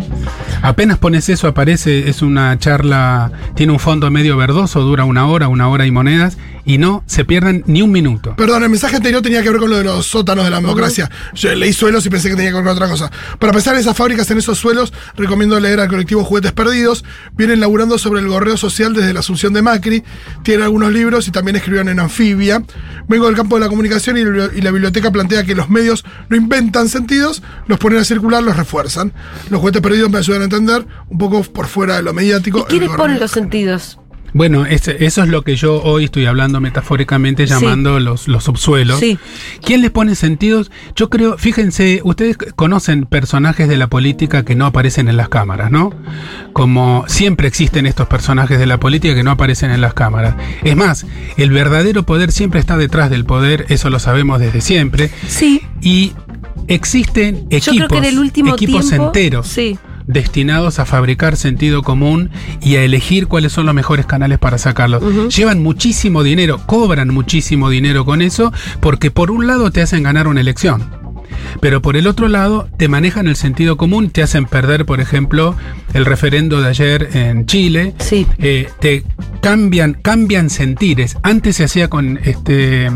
Apenas 0.62 0.98
pones 0.98 1.30
eso, 1.30 1.48
aparece, 1.48 2.10
es 2.10 2.22
una 2.22 2.58
charla, 2.60 3.32
tiene 3.56 3.74
un 3.74 3.80
fondo 3.80 4.10
medio 4.12 4.38
verdoso, 4.38 4.82
dura 4.82 5.06
una 5.06 5.28
hora, 5.28 5.48
una 5.48 5.70
hora 5.70 5.86
y 5.86 5.92
monedas, 5.92 6.38
y 6.66 6.78
no 6.78 7.04
se 7.08 7.26
pierden 7.26 7.64
ni 7.68 7.82
un 7.82 7.92
minuto. 7.92 8.36
Perdón, 8.36 8.64
el 8.64 8.70
mensaje 8.70 8.96
anterior 8.96 9.22
tenía 9.22 9.42
que 9.44 9.50
ver 9.50 9.60
con 9.60 9.70
lo 9.70 9.78
de 9.78 9.84
los 9.84 10.06
sótanos 10.08 10.46
de 10.46 10.52
la 10.52 10.58
democracia. 10.62 11.10
Yo 11.34 11.54
leí 11.56 11.74
suelos 11.74 12.06
y 12.06 12.10
pensé 12.10 12.30
que 12.30 12.36
tenía 12.36 12.52
que 12.52 12.56
ver 12.56 12.64
con 12.64 12.74
otra 12.74 12.88
cosa. 12.88 13.12
Para 13.40 13.52
pensar 13.54 13.74
en 13.76 13.82
esas 13.82 13.98
fábricas, 13.98 14.30
en 14.32 14.38
esos 14.38 14.58
suelos, 14.58 14.94
recomiendo 15.18 15.60
leer 15.60 15.80
al 15.80 15.90
colectivo 15.90 16.24
Juguetes 16.24 16.52
Perdidos. 16.54 17.04
Vienen 17.34 17.60
laburando 17.60 17.98
sobre 17.98 18.22
el 18.22 18.28
gorreo 18.28 18.56
social 18.58 18.94
desde 18.94 19.14
la 19.14 19.20
asunción 19.20 19.54
de 19.54 19.62
Macri. 19.62 20.04
Tienen 20.44 20.64
algunos 20.64 20.92
libros 20.92 21.28
y 21.28 21.32
también 21.32 21.56
escribieron 21.58 21.90
en 21.90 22.00
Anfibia. 22.00 22.64
Vengo 23.08 23.26
del 23.28 23.36
campo 23.36 23.56
de 23.56 23.62
la 23.62 23.70
comunicación 23.70 24.18
y, 24.18 24.24
la- 24.62 24.72
biblioteca 24.72 25.12
plantea 25.12 25.44
que 25.44 25.56
los 25.56 25.70
medios 25.70 26.04
no 26.30 26.36
inventan 26.38 26.88
sentidos, 26.90 27.44
los 27.68 27.78
ponen 27.80 28.00
a 28.00 28.04
circular, 28.06 28.42
los 28.42 28.56
refuerzan. 28.58 29.14
Los 29.50 29.60
Juguetes 29.60 29.82
Perdidos 29.82 30.10
me 30.10 30.18
ayudan 30.18 30.42
a 30.42 30.46
entender, 30.46 30.86
un 31.10 31.18
poco 31.18 31.44
por 31.44 31.68
fuera 31.68 31.98
de 31.98 32.04
lo 32.04 32.14
mediático. 32.14 32.60
¿Y 32.62 32.64
quiénes 32.72 32.90
ponen 32.90 33.20
los 33.20 33.32
sentidos? 33.32 34.00
Bueno, 34.34 34.66
ese- 34.66 35.06
eso 35.06 35.22
es 35.24 35.30
lo 35.30 35.44
que 35.44 35.56
yo 35.56 35.82
hoy 35.84 36.06
estoy 36.06 36.26
hablando 36.26 36.60
metafóricamente, 36.60 37.46
Sí. 37.48 37.54
llamando 37.54 38.00
los, 38.00 38.28
los 38.28 38.44
subsuelos. 38.44 39.00
Sí. 39.00 39.18
¿Quién 39.64 39.82
les 39.82 39.92
pone 39.92 40.16
sentidos? 40.16 40.72
Yo 40.96 41.10
creo, 41.10 41.38
fíjense, 41.38 42.02
ustedes 42.04 42.38
conocen 42.56 43.06
personajes 43.06 43.68
de 43.70 43.78
la 43.78 43.88
política 43.88 44.44
que 44.44 44.56
no 44.56 44.66
aparecen 44.66 45.08
en 45.08 45.18
las 45.18 45.30
cámaras, 45.30 45.70
¿no? 45.72 45.92
Como 46.52 47.06
siempre 47.08 47.48
existen 47.48 47.86
estos 47.86 48.08
personajes 48.08 48.58
de 48.60 48.66
la 48.66 48.80
política 48.80 49.14
que 49.16 49.24
no 49.24 49.32
aparecen 49.32 49.72
en 49.72 49.82
las 49.82 49.94
cámaras. 49.94 50.36
Es 50.64 50.76
más, 50.76 51.06
el 51.38 51.52
verdadero 51.52 52.04
poder 52.04 52.32
siempre 52.32 52.60
está 52.60 52.76
detrás 52.78 53.10
del 53.10 53.26
poder, 53.26 53.66
eso 53.70 53.90
lo 53.90 54.00
sabemos 54.00 54.40
desde 54.40 54.62
siempre. 54.62 55.12
Sí. 55.28 55.62
Y 55.82 56.14
existen 56.68 57.46
equipos, 57.50 57.66
Yo 57.66 57.74
creo 57.74 57.88
que 57.90 57.98
en 57.98 58.06
el 58.06 58.20
último 58.20 58.54
equipos 58.54 58.88
tiempo. 58.88 59.08
enteros 59.08 59.48
Sí. 59.48 59.78
Destinados 60.08 60.80
a 60.80 60.86
fabricar 60.86 61.36
sentido 61.36 61.84
común 61.84 62.30
y 62.62 62.76
a 62.76 62.84
elegir 62.84 63.28
cuáles 63.28 63.52
son 63.52 63.66
los 63.66 63.76
mejores 63.76 64.06
canales 64.06 64.40
para 64.40 64.58
sacarlo. 64.58 64.98
Ujú. 64.98 65.30
Llevan 65.30 65.62
muchísimo 65.62 66.24
dinero, 66.24 66.60
cobran 66.66 67.10
muchísimo 67.10 67.70
dinero 67.70 68.06
con 68.06 68.22
eso, 68.22 68.52
porque 68.80 69.12
por 69.12 69.32
un 69.32 69.48
lado 69.48 69.72
te 69.72 69.82
hacen 69.82 70.04
ganar 70.04 70.28
una 70.28 70.42
elección. 70.42 71.04
Pero 71.60 71.82
por 71.82 71.98
el 71.98 72.08
otro 72.08 72.28
lado, 72.28 72.68
te 72.78 72.88
manejan 72.88 73.28
el 73.28 73.36
sentido 73.36 73.78
común, 73.78 74.10
te 74.10 74.24
hacen 74.24 74.46
perder, 74.46 74.86
por 74.86 75.00
ejemplo, 75.00 75.56
el 75.94 76.06
referendo 76.06 76.62
de 76.62 76.70
ayer 76.70 77.10
en 77.14 77.46
Chile. 77.46 77.94
Sí. 78.00 78.28
Eh, 78.40 78.70
te 78.80 79.04
cambian, 79.42 79.94
cambian 79.94 80.50
sentires. 80.50 81.18
Antes 81.24 81.58
se 81.58 81.64
hacía 81.64 81.90
con 81.90 82.20
este 82.24 82.90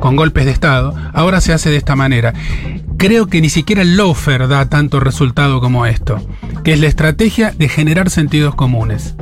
con 0.00 0.16
golpes 0.16 0.44
de 0.44 0.52
Estado, 0.52 0.94
ahora 1.12 1.40
se 1.40 1.52
hace 1.52 1.70
de 1.70 1.76
esta 1.76 1.96
manera. 1.96 2.34
Creo 2.98 3.26
que 3.28 3.40
ni 3.40 3.48
siquiera 3.48 3.82
el 3.82 3.96
loafer 3.96 4.48
da 4.48 4.68
tanto 4.68 4.98
resultado 5.00 5.60
como 5.60 5.86
esto, 5.86 6.20
que 6.64 6.72
es 6.72 6.80
la 6.80 6.88
estrategia 6.88 7.52
de 7.56 7.68
generar 7.68 8.10
sentidos 8.10 8.54
comunes. 8.56 9.14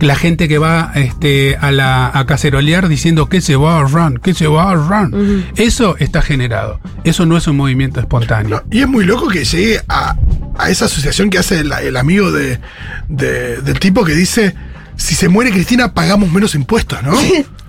La 0.00 0.16
gente 0.16 0.48
que 0.48 0.58
va 0.58 0.90
este, 0.96 1.56
a, 1.60 1.70
la, 1.70 2.10
a 2.12 2.26
cacerolear 2.26 2.88
diciendo 2.88 3.28
que 3.28 3.40
se 3.40 3.54
va 3.56 3.78
a 3.78 3.84
run, 3.84 4.18
que 4.18 4.34
se 4.34 4.48
va 4.48 4.70
a 4.70 4.74
run. 4.74 5.44
Eso 5.56 5.96
está 5.98 6.20
generado. 6.22 6.80
Eso 7.04 7.24
no 7.24 7.36
es 7.36 7.46
un 7.46 7.56
movimiento 7.56 8.00
espontáneo. 8.00 8.62
No, 8.66 8.76
y 8.76 8.80
es 8.80 8.88
muy 8.88 9.04
loco 9.04 9.28
que 9.28 9.44
llegue 9.44 9.80
a, 9.88 10.16
a 10.58 10.70
esa 10.70 10.86
asociación 10.86 11.30
que 11.30 11.38
hace 11.38 11.60
el, 11.60 11.72
el 11.72 11.96
amigo 11.96 12.32
de, 12.32 12.58
de- 13.08 13.62
del 13.62 13.78
tipo 13.78 14.04
que 14.04 14.14
dice, 14.14 14.54
si 14.96 15.14
se 15.14 15.28
muere 15.28 15.52
Cristina 15.52 15.94
pagamos 15.94 16.32
menos 16.32 16.54
impuestos, 16.56 17.00
¿no? 17.04 17.12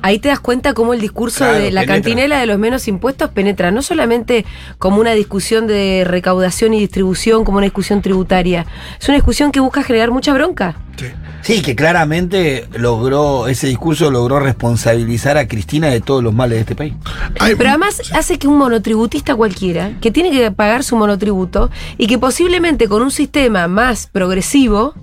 Ahí 0.05 0.19
te 0.19 0.29
das 0.29 0.39
cuenta 0.39 0.75
cómo 0.75 0.93
el 0.93 1.01
discurso 1.01 1.39
Claro, 1.39 1.53
de 1.57 1.71
la 1.71 1.81
penetra. 1.81 1.95
cantinela 1.95 2.39
de 2.39 2.45
los 2.45 2.59
menos 2.59 2.87
impuestos 2.87 3.31
penetra 3.31 3.71
no 3.71 3.81
solamente 3.81 4.45
como 4.77 5.01
una 5.01 5.13
discusión 5.13 5.65
de 5.65 6.03
recaudación 6.05 6.75
y 6.75 6.79
distribución, 6.79 7.43
como 7.43 7.57
una 7.57 7.65
discusión 7.65 8.03
tributaria. 8.03 8.67
Es 9.01 9.07
una 9.09 9.15
discusión 9.17 9.51
que 9.51 9.59
busca 9.61 9.81
generar 9.81 10.11
mucha 10.11 10.31
bronca. 10.31 10.75
Sí. 10.97 11.07
Sí, 11.41 11.61
que 11.61 11.75
claramente 11.75 12.67
logró, 12.75 13.47
ese 13.47 13.65
discurso 13.67 14.09
logró 14.11 14.39
responsabilizar 14.39 15.37
a 15.37 15.47
Cristina 15.47 15.87
de 15.89 16.01
todos 16.01 16.23
los 16.23 16.33
males 16.33 16.57
de 16.57 16.61
este 16.61 16.75
país. 16.75 16.93
Pero 17.39 17.69
además 17.69 18.01
hace 18.13 18.37
que 18.39 18.47
un 18.47 18.57
monotributista 18.57 19.35
cualquiera, 19.35 19.91
que 20.01 20.11
tiene 20.11 20.31
que 20.31 20.51
pagar 20.51 20.83
su 20.83 20.95
monotributo 20.95 21.69
y 21.97 22.07
que 22.07 22.17
posiblemente 22.17 22.87
con 22.87 23.01
un 23.01 23.11
sistema 23.11 23.67
más 23.67 24.07
progresivo, 24.07 24.93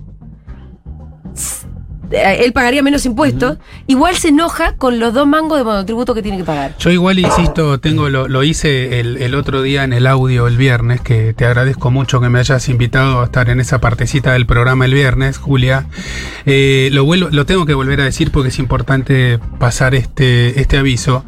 él 2.13 2.53
pagaría 2.53 2.81
menos 2.83 3.05
impuestos, 3.05 3.57
igual 3.87 4.15
se 4.15 4.29
enoja 4.29 4.75
con 4.77 4.99
los 4.99 5.13
dos 5.13 5.27
mangos 5.27 5.57
de 5.57 5.63
monotributo 5.63 6.13
que 6.13 6.21
tiene 6.21 6.37
que 6.37 6.43
pagar. 6.43 6.75
Yo 6.79 6.91
igual 6.91 7.19
insisto, 7.19 7.79
tengo 7.79 8.09
lo, 8.09 8.27
lo 8.27 8.43
hice 8.43 8.99
el, 8.99 9.17
el 9.17 9.35
otro 9.35 9.61
día 9.61 9.83
en 9.83 9.93
el 9.93 10.05
audio 10.07 10.47
el 10.47 10.57
viernes, 10.57 11.01
que 11.01 11.33
te 11.33 11.45
agradezco 11.45 11.91
mucho 11.91 12.21
que 12.21 12.29
me 12.29 12.39
hayas 12.39 12.69
invitado 12.69 13.21
a 13.21 13.25
estar 13.25 13.49
en 13.49 13.59
esa 13.59 13.79
partecita 13.79 14.33
del 14.33 14.45
programa 14.45 14.85
el 14.85 14.93
viernes, 14.93 15.37
Julia. 15.37 15.87
Eh, 16.45 16.89
lo, 16.93 17.05
vuelvo- 17.05 17.29
lo 17.31 17.45
tengo 17.45 17.65
que 17.65 17.73
volver 17.73 18.01
a 18.01 18.05
decir 18.05 18.31
porque 18.31 18.49
es 18.49 18.59
importante 18.59 19.39
pasar 19.59 19.95
este, 19.95 20.59
este 20.59 20.77
aviso. 20.77 21.25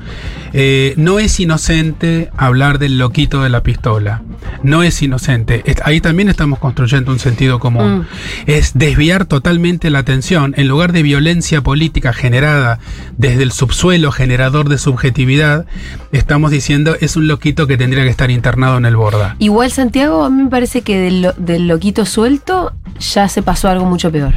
Eh, 0.54 0.94
no 0.98 1.20
es 1.20 1.40
inocente 1.40 2.30
hablar 2.38 2.80
del 2.80 2.98
loquito 2.98 3.42
de 3.44 3.50
la 3.50 3.62
pistola. 3.64 4.22
no 4.64 4.84
es 4.84 5.02
inocente. 5.02 5.64
Ahí 5.84 6.00
también 6.02 6.30
estamos 6.30 6.60
construyendo 6.60 7.12
un 7.12 7.20
sentido 7.20 7.60
común. 7.60 8.00
Mm. 8.00 8.06
Es 8.48 8.72
desviar 8.74 9.26
totalmente 9.26 9.90
la 9.90 10.00
atención. 10.00 10.54
En 10.58 10.68
lugar 10.68 10.75
de 10.76 11.02
violencia 11.04 11.62
política 11.62 12.12
generada 12.14 12.80
desde 13.18 13.44
el 13.44 13.52
subsuelo 13.52 14.12
generador 14.12 14.68
de 14.70 14.78
subjetividad, 14.78 15.66
estamos 16.12 16.52
diciendo 16.52 16.96
es 17.00 17.16
un 17.16 17.28
loquito 17.28 17.66
que 17.68 17.78
tendría 17.78 18.04
que 18.04 18.10
estar 18.10 18.30
internado 18.30 18.78
en 18.78 18.86
el 18.86 18.96
borda. 18.96 19.36
Igual 19.40 19.72
Santiago, 19.72 20.24
a 20.26 20.30
mí 20.30 20.44
me 20.44 20.50
parece 20.50 20.82
que 20.82 21.00
del, 21.00 21.22
lo- 21.22 21.34
del 21.34 21.68
loquito 21.68 22.06
suelto 22.06 22.74
ya 23.00 23.28
se 23.30 23.42
pasó 23.42 23.70
algo 23.70 23.86
mucho 23.86 24.12
peor. 24.12 24.34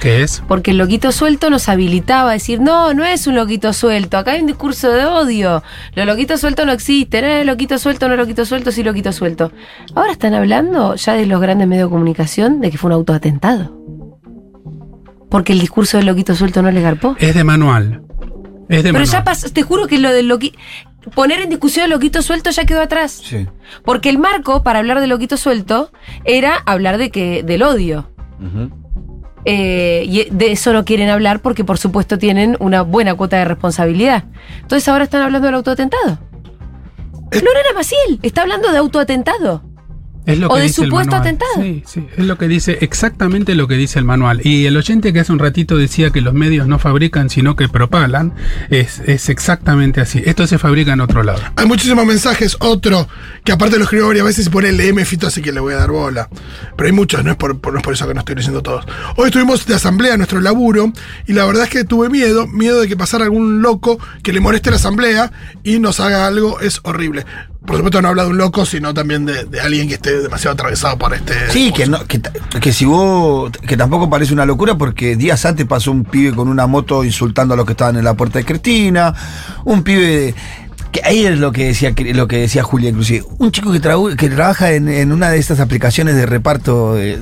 ¿Qué 0.00 0.22
es? 0.22 0.42
Porque 0.48 0.70
el 0.70 0.78
loquito 0.78 1.12
suelto 1.12 1.50
nos 1.50 1.68
habilitaba 1.68 2.30
a 2.30 2.32
decir, 2.32 2.60
no, 2.60 2.94
no 2.94 3.04
es 3.04 3.26
un 3.26 3.34
loquito 3.34 3.72
suelto, 3.74 4.16
acá 4.16 4.32
hay 4.32 4.40
un 4.40 4.46
discurso 4.46 4.90
de 4.90 5.04
odio. 5.04 5.62
Los 5.94 6.06
loquitos 6.06 6.40
sueltos 6.40 6.64
no 6.66 6.72
existen, 6.72 7.24
eh, 7.24 7.44
loquito 7.44 7.78
suelto, 7.78 8.08
no 8.08 8.16
loquito 8.16 8.44
suelto, 8.46 8.72
sí 8.72 8.82
loquito 8.82 9.12
suelto. 9.12 9.52
Ahora 9.94 10.12
están 10.12 10.32
hablando 10.34 10.94
ya 10.96 11.12
de 11.14 11.26
los 11.26 11.40
grandes 11.40 11.68
medios 11.68 11.88
de 11.88 11.92
comunicación 11.92 12.60
de 12.60 12.70
que 12.70 12.78
fue 12.78 12.88
un 12.88 12.94
autoatentado. 12.94 13.76
Porque 15.30 15.52
el 15.52 15.60
discurso 15.60 15.96
del 15.96 16.06
loquito 16.06 16.34
suelto 16.34 16.62
no 16.62 16.70
les 16.70 16.82
garpó. 16.82 17.16
Es 17.18 17.34
de 17.34 17.44
manual. 17.44 18.02
Es 18.68 18.82
de 18.82 18.92
Pero 18.92 18.92
manual. 18.94 19.06
ya 19.06 19.24
pasó, 19.24 19.50
te 19.50 19.62
juro 19.62 19.86
que 19.86 19.98
lo 19.98 20.12
del 20.12 20.28
loquito... 20.28 20.58
Poner 21.14 21.40
en 21.40 21.50
discusión 21.50 21.84
el 21.84 21.90
loquito 21.90 22.20
suelto 22.20 22.50
ya 22.50 22.64
quedó 22.64 22.80
atrás. 22.80 23.22
Sí. 23.24 23.46
Porque 23.84 24.08
el 24.08 24.18
marco 24.18 24.64
para 24.64 24.80
hablar 24.80 25.00
de 25.00 25.06
loquito 25.06 25.36
suelto 25.36 25.92
era 26.24 26.56
hablar 26.66 26.98
de 26.98 27.10
que 27.10 27.44
del 27.44 27.62
odio. 27.62 28.10
Eh, 29.44 30.04
y 30.08 30.24
de 30.30 30.50
eso 30.50 30.72
no 30.72 30.84
quieren 30.84 31.08
hablar 31.08 31.40
porque 31.40 31.62
por 31.62 31.78
supuesto 31.78 32.18
tienen 32.18 32.56
una 32.58 32.82
buena 32.82 33.14
cuota 33.14 33.36
de 33.36 33.44
responsabilidad. 33.44 34.24
Entonces 34.62 34.88
ahora 34.88 35.04
están 35.04 35.22
hablando 35.22 35.46
del 35.46 35.54
autoatentado. 35.54 36.18
Lorena 37.30 37.72
Maciel 37.74 38.18
está 38.22 38.42
hablando 38.42 38.72
de 38.72 38.78
autoatentado. 38.78 39.62
Es 40.26 40.38
lo 40.40 40.48
O 40.48 40.54
que 40.54 40.60
de 40.60 40.66
dice 40.66 40.82
el 40.82 40.88
supuesto 40.88 41.12
manual. 41.12 41.20
atentado. 41.28 41.52
Sí, 41.62 41.82
sí, 41.86 42.06
es 42.16 42.24
lo 42.26 42.36
que 42.36 42.48
dice, 42.48 42.78
exactamente 42.80 43.54
lo 43.54 43.68
que 43.68 43.76
dice 43.76 43.98
el 44.00 44.04
manual. 44.04 44.40
Y 44.44 44.66
el 44.66 44.76
oyente 44.76 45.12
que 45.12 45.20
hace 45.20 45.32
un 45.32 45.38
ratito 45.38 45.76
decía 45.76 46.10
que 46.10 46.20
los 46.20 46.34
medios 46.34 46.66
no 46.66 46.78
fabrican, 46.80 47.30
sino 47.30 47.54
que 47.54 47.68
propalan, 47.68 48.34
es, 48.68 49.00
es 49.06 49.28
exactamente 49.28 50.00
así. 50.00 50.20
Esto 50.26 50.46
se 50.48 50.58
fabrica 50.58 50.92
en 50.92 51.00
otro 51.00 51.22
lado. 51.22 51.40
Hay 51.54 51.66
muchísimos 51.66 52.04
mensajes. 52.04 52.56
Otro, 52.60 53.08
que 53.44 53.52
aparte 53.52 53.76
lo 53.78 53.84
escribo 53.84 54.08
varias 54.08 54.24
veces 54.26 54.46
y 54.48 54.50
pone 54.50 54.72
LM 54.72 55.04
Fito, 55.04 55.28
así 55.28 55.40
que 55.42 55.52
le 55.52 55.60
voy 55.60 55.74
a 55.74 55.76
dar 55.76 55.90
bola. 55.92 56.28
Pero 56.76 56.86
hay 56.88 56.92
muchos, 56.92 57.22
no 57.24 57.30
es 57.30 57.36
por, 57.36 57.60
por- 57.60 57.72
no 57.72 57.78
es 57.78 57.84
por 57.84 57.94
eso 57.94 58.08
que 58.08 58.14
no 58.14 58.20
estoy 58.20 58.34
leyendo 58.34 58.62
todos. 58.62 58.84
Hoy 59.16 59.26
estuvimos 59.26 59.64
de 59.66 59.74
asamblea 59.76 60.14
en 60.14 60.18
nuestro 60.18 60.40
laburo 60.40 60.92
y 61.26 61.34
la 61.34 61.44
verdad 61.44 61.64
es 61.64 61.70
que 61.70 61.84
tuve 61.84 62.08
miedo, 62.10 62.46
miedo 62.48 62.80
de 62.80 62.88
que 62.88 62.96
pasara 62.96 63.24
algún 63.24 63.62
loco 63.62 63.98
que 64.24 64.32
le 64.32 64.40
moleste 64.40 64.70
la 64.70 64.76
asamblea 64.76 65.30
y 65.62 65.78
nos 65.78 66.00
haga 66.00 66.26
algo, 66.26 66.58
es 66.60 66.80
horrible. 66.82 67.24
Por 67.66 67.76
supuesto 67.76 68.00
no 68.00 68.08
habla 68.08 68.22
de 68.24 68.30
un 68.30 68.38
loco, 68.38 68.64
sino 68.64 68.94
también 68.94 69.26
de, 69.26 69.44
de 69.44 69.60
alguien 69.60 69.88
que 69.88 69.94
esté 69.94 70.20
demasiado 70.20 70.54
atravesado 70.54 70.96
por 70.96 71.12
este... 71.14 71.34
Sí, 71.50 71.72
que, 71.72 71.86
no, 71.86 71.98
que, 72.06 72.72
si 72.72 72.84
vos. 72.84 73.50
que 73.66 73.76
tampoco 73.76 74.08
parece 74.08 74.32
una 74.32 74.46
locura 74.46 74.76
porque 74.76 75.16
días 75.16 75.44
antes 75.44 75.66
pasó 75.66 75.90
un 75.90 76.04
pibe 76.04 76.34
con 76.34 76.48
una 76.48 76.66
moto 76.66 77.04
insultando 77.04 77.54
a 77.54 77.56
los 77.56 77.66
que 77.66 77.72
estaban 77.72 77.96
en 77.96 78.04
la 78.04 78.14
puerta 78.14 78.38
de 78.38 78.44
Cristina. 78.44 79.14
Un 79.64 79.82
pibe. 79.82 80.34
que 80.92 81.00
ahí 81.04 81.26
es 81.26 81.38
lo 81.38 81.52
que 81.52 81.66
decía 81.66 81.92
lo 82.14 82.26
que 82.28 82.38
decía 82.38 82.62
Julia, 82.62 82.88
inclusive. 82.90 83.24
Un 83.38 83.50
chico 83.50 83.70
que, 83.72 83.82
trau- 83.82 84.14
que 84.16 84.28
trabaja 84.30 84.72
en, 84.72 84.88
en 84.88 85.12
una 85.12 85.28
de 85.30 85.38
estas 85.38 85.60
aplicaciones 85.60 86.14
de 86.14 86.24
reparto, 86.24 86.94
de, 86.94 87.18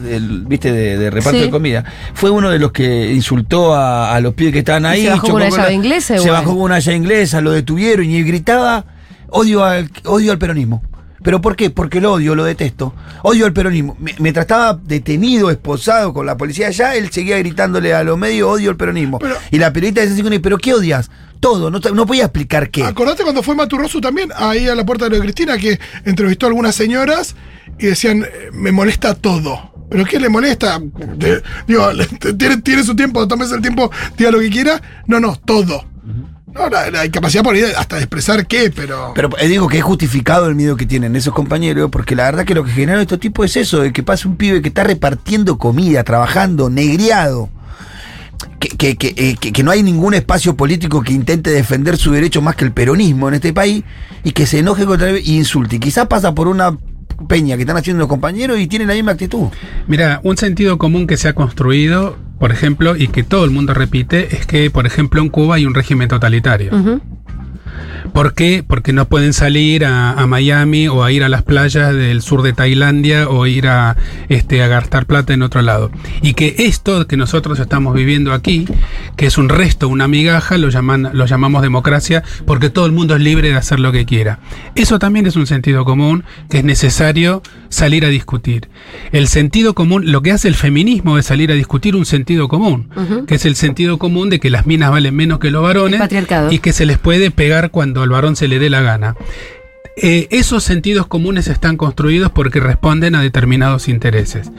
¿viste? 0.47 0.71
De, 0.73 0.99
de 0.99 1.11
reparto 1.11 1.39
Sí. 1.39 1.45
de 1.47 1.51
comida. 1.51 1.85
Fue 2.15 2.31
uno 2.31 2.51
de 2.51 2.59
los 2.59 2.71
que 2.71 3.13
insultó 3.13 3.75
a, 3.75 4.15
a 4.15 4.21
los 4.21 4.35
pibes 4.35 4.53
que 4.53 4.59
estaban 4.61 4.85
Y 4.85 4.87
ahí. 4.87 5.03
se 5.05 5.11
bajó 5.11 5.27
con 5.29 5.37
una 5.37 5.49
llave 5.49 5.63
la- 5.63 5.73
inglesa 5.73 6.15
Se 6.19 6.23
igual. 6.25 6.33
bajó 6.43 6.51
con 6.55 6.63
una 6.63 6.79
llave 6.79 6.97
inglesa, 6.99 7.41
lo 7.41 7.51
detuvieron 7.51 8.05
y 8.09 8.23
gritaba 8.23 8.85
odio 9.35 9.64
al, 9.64 9.90
odio 10.05 10.33
al 10.33 10.38
peronismo. 10.38 10.83
¿Pero 11.23 11.40
por 11.40 11.57
qué? 11.57 11.70
Porque 11.70 12.01
lo 12.03 12.12
odio, 12.12 12.35
lo 12.35 12.44
detesto. 12.44 12.94
Odio 13.23 13.47
al 13.47 13.53
peronismo. 13.55 13.97
Mientras 14.18 14.44
estaba 14.44 14.75
detenido, 14.75 15.51
esposado 15.51 16.12
con 16.12 16.27
la 16.27 16.37
policía 16.37 16.68
allá, 16.68 16.94
él 16.97 17.11
seguía 17.11 17.38
gritándole 17.38 17.94
a 17.94 18.05
los 18.05 18.18
medios, 18.18 18.49
odio 18.49 18.70
al 18.70 18.77
peronismo. 18.77 19.18
Pero- 19.18 19.37
y 19.51 19.59
la 19.59 19.73
periodista 19.73 20.03
decía 20.03 20.40
¿pero 20.42 20.59
qué 20.59 20.75
odias? 20.75 21.11
Todo, 21.40 21.70
no, 21.70 21.79
no 21.79 22.07
podía 22.07 22.25
explicar 22.25 22.70
qué. 22.70 22.85
Acordate 22.85 23.23
cuando 23.23 23.42
fue 23.42 23.55
Maturroso 23.55 24.01
también, 24.01 24.31
ahí 24.37 24.68
a 24.68 24.75
la 24.75 24.85
puerta 24.85 25.05
de 25.07 25.11
lo 25.11 25.16
de 25.16 25.23
Cristina, 25.23 25.57
que 25.59 25.79
entrevistó 26.05 26.47
a 26.47 26.51
algunas 26.51 26.75
señoras 26.75 27.35
y 27.79 27.87
decían, 27.87 28.23
eh, 28.23 28.51
me 28.53 28.70
molesta 28.73 29.14
todo. 29.14 29.73
¿Pero 29.90 30.05
qué 30.05 30.20
le 30.20 30.29
molesta? 30.29 30.81
Digo, 31.66 31.88
tiene, 32.38 32.59
tiene 32.59 32.83
su 32.85 32.94
tiempo, 32.94 33.27
tómese 33.27 33.55
el 33.55 33.62
tiempo, 33.62 33.90
diga 34.16 34.31
lo 34.31 34.40
que 34.40 34.51
quiera. 34.51 34.81
No, 35.07 35.20
no, 35.20 35.37
todo. 35.37 35.85
No, 36.55 36.69
la, 36.69 36.88
la 36.90 37.05
incapacidad 37.05 37.43
por 37.43 37.55
ahí 37.57 37.62
hasta 37.77 37.97
de 37.97 38.03
expresar 38.03 38.47
qué, 38.47 38.71
pero... 38.75 39.12
Pero 39.14 39.29
eh, 39.38 39.49
digo 39.49 39.67
que 39.69 39.79
es 39.79 39.83
justificado 39.85 40.47
el 40.47 40.55
miedo 40.55 40.77
que 40.77 40.87
tienen 40.87 41.17
esos 41.17 41.35
compañeros, 41.35 41.90
porque 41.90 42.14
la 42.14 42.25
verdad 42.25 42.45
que 42.45 42.55
lo 42.55 42.62
que 42.64 42.71
genera 42.71 43.01
estos 43.03 43.19
tipos 43.19 43.47
es 43.47 43.57
eso, 43.57 43.81
de 43.81 43.93
que 43.93 44.03
pase 44.05 44.29
un 44.29 44.37
pibe 44.37 44.62
que 44.62 44.69
está 44.69 44.85
repartiendo 44.85 45.59
comida, 45.59 46.05
trabajando, 46.05 46.71
negriado. 46.71 47.49
Que, 48.61 48.69
que- 48.69 48.97
que, 48.97 49.14
eh, 49.17 49.37
que- 49.40 49.53
que 49.53 49.62
no 49.62 49.71
hay 49.73 49.83
ningún 49.83 50.14
espacio 50.14 50.57
político 50.57 51.03
que 51.03 51.12
intente 51.12 51.51
defender 51.51 51.97
su 51.97 52.12
derecho 52.12 52.40
más 52.40 52.55
que 52.57 52.64
el 52.64 52.73
peronismo 52.73 53.29
en 53.29 53.35
este 53.35 53.53
país 53.53 53.83
y 54.23 54.31
que 54.33 54.47
se 54.47 54.61
enoje 54.61 54.85
contra 54.87 55.11
él 55.11 55.21
y 55.25 55.37
insulte. 55.37 55.77
Y 55.77 55.81
quizás 55.81 56.07
pasa 56.07 56.35
por 56.35 56.47
una 56.49 56.77
peña 57.29 57.57
que 57.57 57.62
están 57.62 57.77
haciendo 57.77 58.01
los 58.01 58.09
compañeros 58.09 58.59
y 58.59 58.67
tienen 58.67 58.88
la 58.88 58.95
misma 58.95 59.12
actitud. 59.12 59.49
Mira, 59.87 60.21
un 60.25 60.37
sentido 60.37 60.79
común 60.79 61.07
que 61.07 61.17
se 61.17 61.29
ha 61.29 61.33
construido, 61.35 62.17
por 62.45 62.53
ejemplo, 62.53 62.95
y 62.95 63.09
que 63.09 63.23
todo 63.23 63.47
el 63.47 63.51
mundo 63.51 63.73
repite, 63.73 64.37
es 64.37 64.45
que, 64.45 64.71
por 64.71 64.85
ejemplo, 64.85 65.23
en 65.23 65.31
Cuba 65.31 65.55
hay 65.55 65.65
un 65.65 65.73
régimen 65.73 66.09
totalitario. 66.09 66.73
¿Por 68.12 68.35
qué? 68.35 68.64
Porque 68.66 68.92
no 68.92 69.07
pueden 69.07 69.33
salir 69.33 69.85
a, 69.85 70.12
a 70.12 70.27
Miami 70.27 70.88
o 70.88 71.05
a 71.05 71.12
ir 71.12 71.25
a 71.25 71.29
las 71.29 71.42
playas 71.42 71.94
del 71.94 72.23
sur 72.23 72.42
de 72.42 72.53
Tailandia 72.53 73.29
o 73.29 73.47
ir 73.47 73.66
a, 73.66 73.97
este, 74.29 74.62
a 74.62 74.68
gastar 74.68 75.07
plata 75.07 75.33
en 75.33 75.42
otro 75.42 75.62
lado. 75.62 75.90
Y 76.23 76.35
que 76.35 76.55
esto 76.59 77.07
que 77.07 77.16
nosotros 77.16 77.59
estamos 77.59 77.94
viviendo 77.94 78.33
aquí, 78.33 78.66
que 79.16 79.27
es 79.27 79.38
un 79.38 79.49
resto, 79.49 79.88
una 79.88 80.09
migaja, 80.09 80.59
lo, 80.59 80.68
llaman, 80.68 81.11
lo 81.12 81.27
llamamos 81.27 81.62
democracia 81.62 82.23
porque 82.47 82.70
todo 82.70 82.87
el 82.87 82.92
mundo 82.92 83.14
es 83.14 83.20
libre 83.20 83.51
de 83.51 83.57
hacer 83.57 83.81
lo 83.81 83.92
que 83.92 84.05
quiera. 84.05 84.38
Eso 84.75 84.99
también 84.99 85.27
es 85.27 85.37
un 85.37 85.47
sentido 85.47 85.85
común 85.85 86.25
que 86.49 86.59
es 86.59 86.64
necesario 86.64 87.42
salir 87.68 88.05
a 88.05 88.09
discutir. 88.09 88.68
El 89.12 89.29
sentido 89.29 89.75
común, 89.75 90.11
lo 90.11 90.23
que 90.23 90.33
hace 90.33 90.49
el 90.49 90.55
feminismo 90.55 91.18
es 91.18 91.27
salir 91.27 91.51
a 91.51 91.55
discutir 91.55 91.97
un 91.97 92.07
sentido 92.07 92.49
común, 92.49 92.88
que 93.27 93.35
es 93.35 93.44
el 93.44 93.57
sentido 93.57 93.99
común 93.99 94.31
de 94.31 94.40
que 94.40 94.51
las 94.51 94.66
minas 94.66 94.90
valen 94.90 95.14
menos 95.14 95.38
que 95.38 95.51
los 95.51 95.62
varones 95.62 96.01
y 96.51 96.59
que 96.59 96.73
se 96.73 96.87
les 96.87 96.99
puede 96.99 97.31
pegar 97.31 97.70
cuando 97.75 98.03
al 98.03 98.09
varón 98.09 98.37
se 98.37 98.47
le 98.47 98.61
dé 98.61 98.71
la 98.71 98.83
gana. 98.83 99.17
Eh, 99.97 100.29
esos 100.31 100.63
sentidos 100.63 101.09
comunes 101.09 101.49
están 101.49 101.77
construidos 101.77 102.31
porque 102.31 102.61
responden 102.61 103.17
a 103.17 103.21
determinados 103.21 103.89
intereses. 103.89 104.51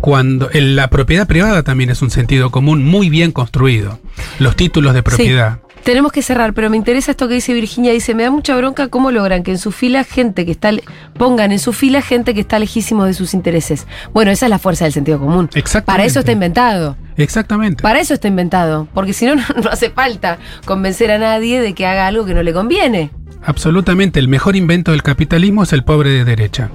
Cuando 0.00 0.48
en 0.50 0.74
la 0.74 0.88
propiedad 0.88 1.26
privada 1.26 1.62
también 1.62 1.90
es 1.90 2.00
un 2.00 2.10
sentido 2.10 2.50
común 2.50 2.82
muy 2.82 3.10
bien 3.10 3.32
construido. 3.32 3.98
Los 4.38 4.56
títulos 4.56 4.94
de 4.94 5.02
propiedad. 5.02 5.60
Tenemos 5.84 6.12
que 6.12 6.22
cerrar, 6.22 6.54
pero 6.54 6.70
me 6.70 6.78
interesa 6.78 7.10
esto 7.10 7.28
que 7.28 7.34
dice 7.34 7.52
Virginia. 7.52 7.92
Dice, 7.92 8.14
me 8.14 8.22
da 8.22 8.30
mucha 8.30 8.56
bronca 8.56 8.88
cómo 8.88 9.10
logran 9.10 9.42
que 9.42 9.50
en 9.50 9.58
su 9.58 9.70
fila 9.70 10.02
gente 10.02 10.46
que 10.46 10.52
está, 10.52 10.70
pongan 11.18 11.52
en 11.52 11.58
su 11.58 11.74
fila 11.74 12.00
gente 12.00 12.32
que 12.32 12.40
está 12.40 12.58
lejísimo 12.58 13.04
de 13.04 13.12
sus 13.12 13.34
intereses. 13.34 13.86
Bueno, 14.14 14.30
esa 14.30 14.46
es 14.46 14.50
la 14.50 14.58
fuerza 14.58 14.84
del 14.86 14.94
sentido 14.94 15.18
común. 15.18 15.50
Exactamente. 15.54 15.86
Para 15.86 16.04
eso 16.04 16.20
está 16.20 16.32
inventado. 16.32 16.96
Exactamente. 17.18 17.82
Para 17.82 18.00
eso 18.00 18.14
está 18.14 18.28
inventado. 18.28 18.88
Porque 18.94 19.12
si 19.12 19.26
no, 19.26 19.34
no, 19.36 19.44
no 19.62 19.70
hace 19.70 19.90
falta 19.90 20.38
convencer 20.64 21.10
a 21.10 21.18
nadie 21.18 21.60
de 21.60 21.74
que 21.74 21.86
haga 21.86 22.06
algo 22.06 22.24
que 22.24 22.32
no 22.32 22.42
le 22.42 22.54
conviene. 22.54 23.10
Absolutamente. 23.44 24.18
El 24.20 24.28
mejor 24.28 24.56
invento 24.56 24.92
del 24.92 25.02
capitalismo 25.02 25.64
es 25.64 25.74
el 25.74 25.84
pobre 25.84 26.08
de 26.08 26.24
derecha. 26.24 26.70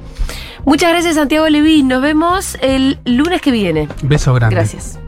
Muchas 0.65 0.91
gracias, 0.91 1.15
Santiago 1.15 1.49
Levín. 1.49 1.87
Nos 1.87 2.03
vemos 2.03 2.57
el 2.61 2.99
lunes 3.05 3.41
que 3.41 3.49
viene. 3.49 3.87
Beso 4.03 4.35
grande. 4.35 4.55
Gracias. 4.55 4.99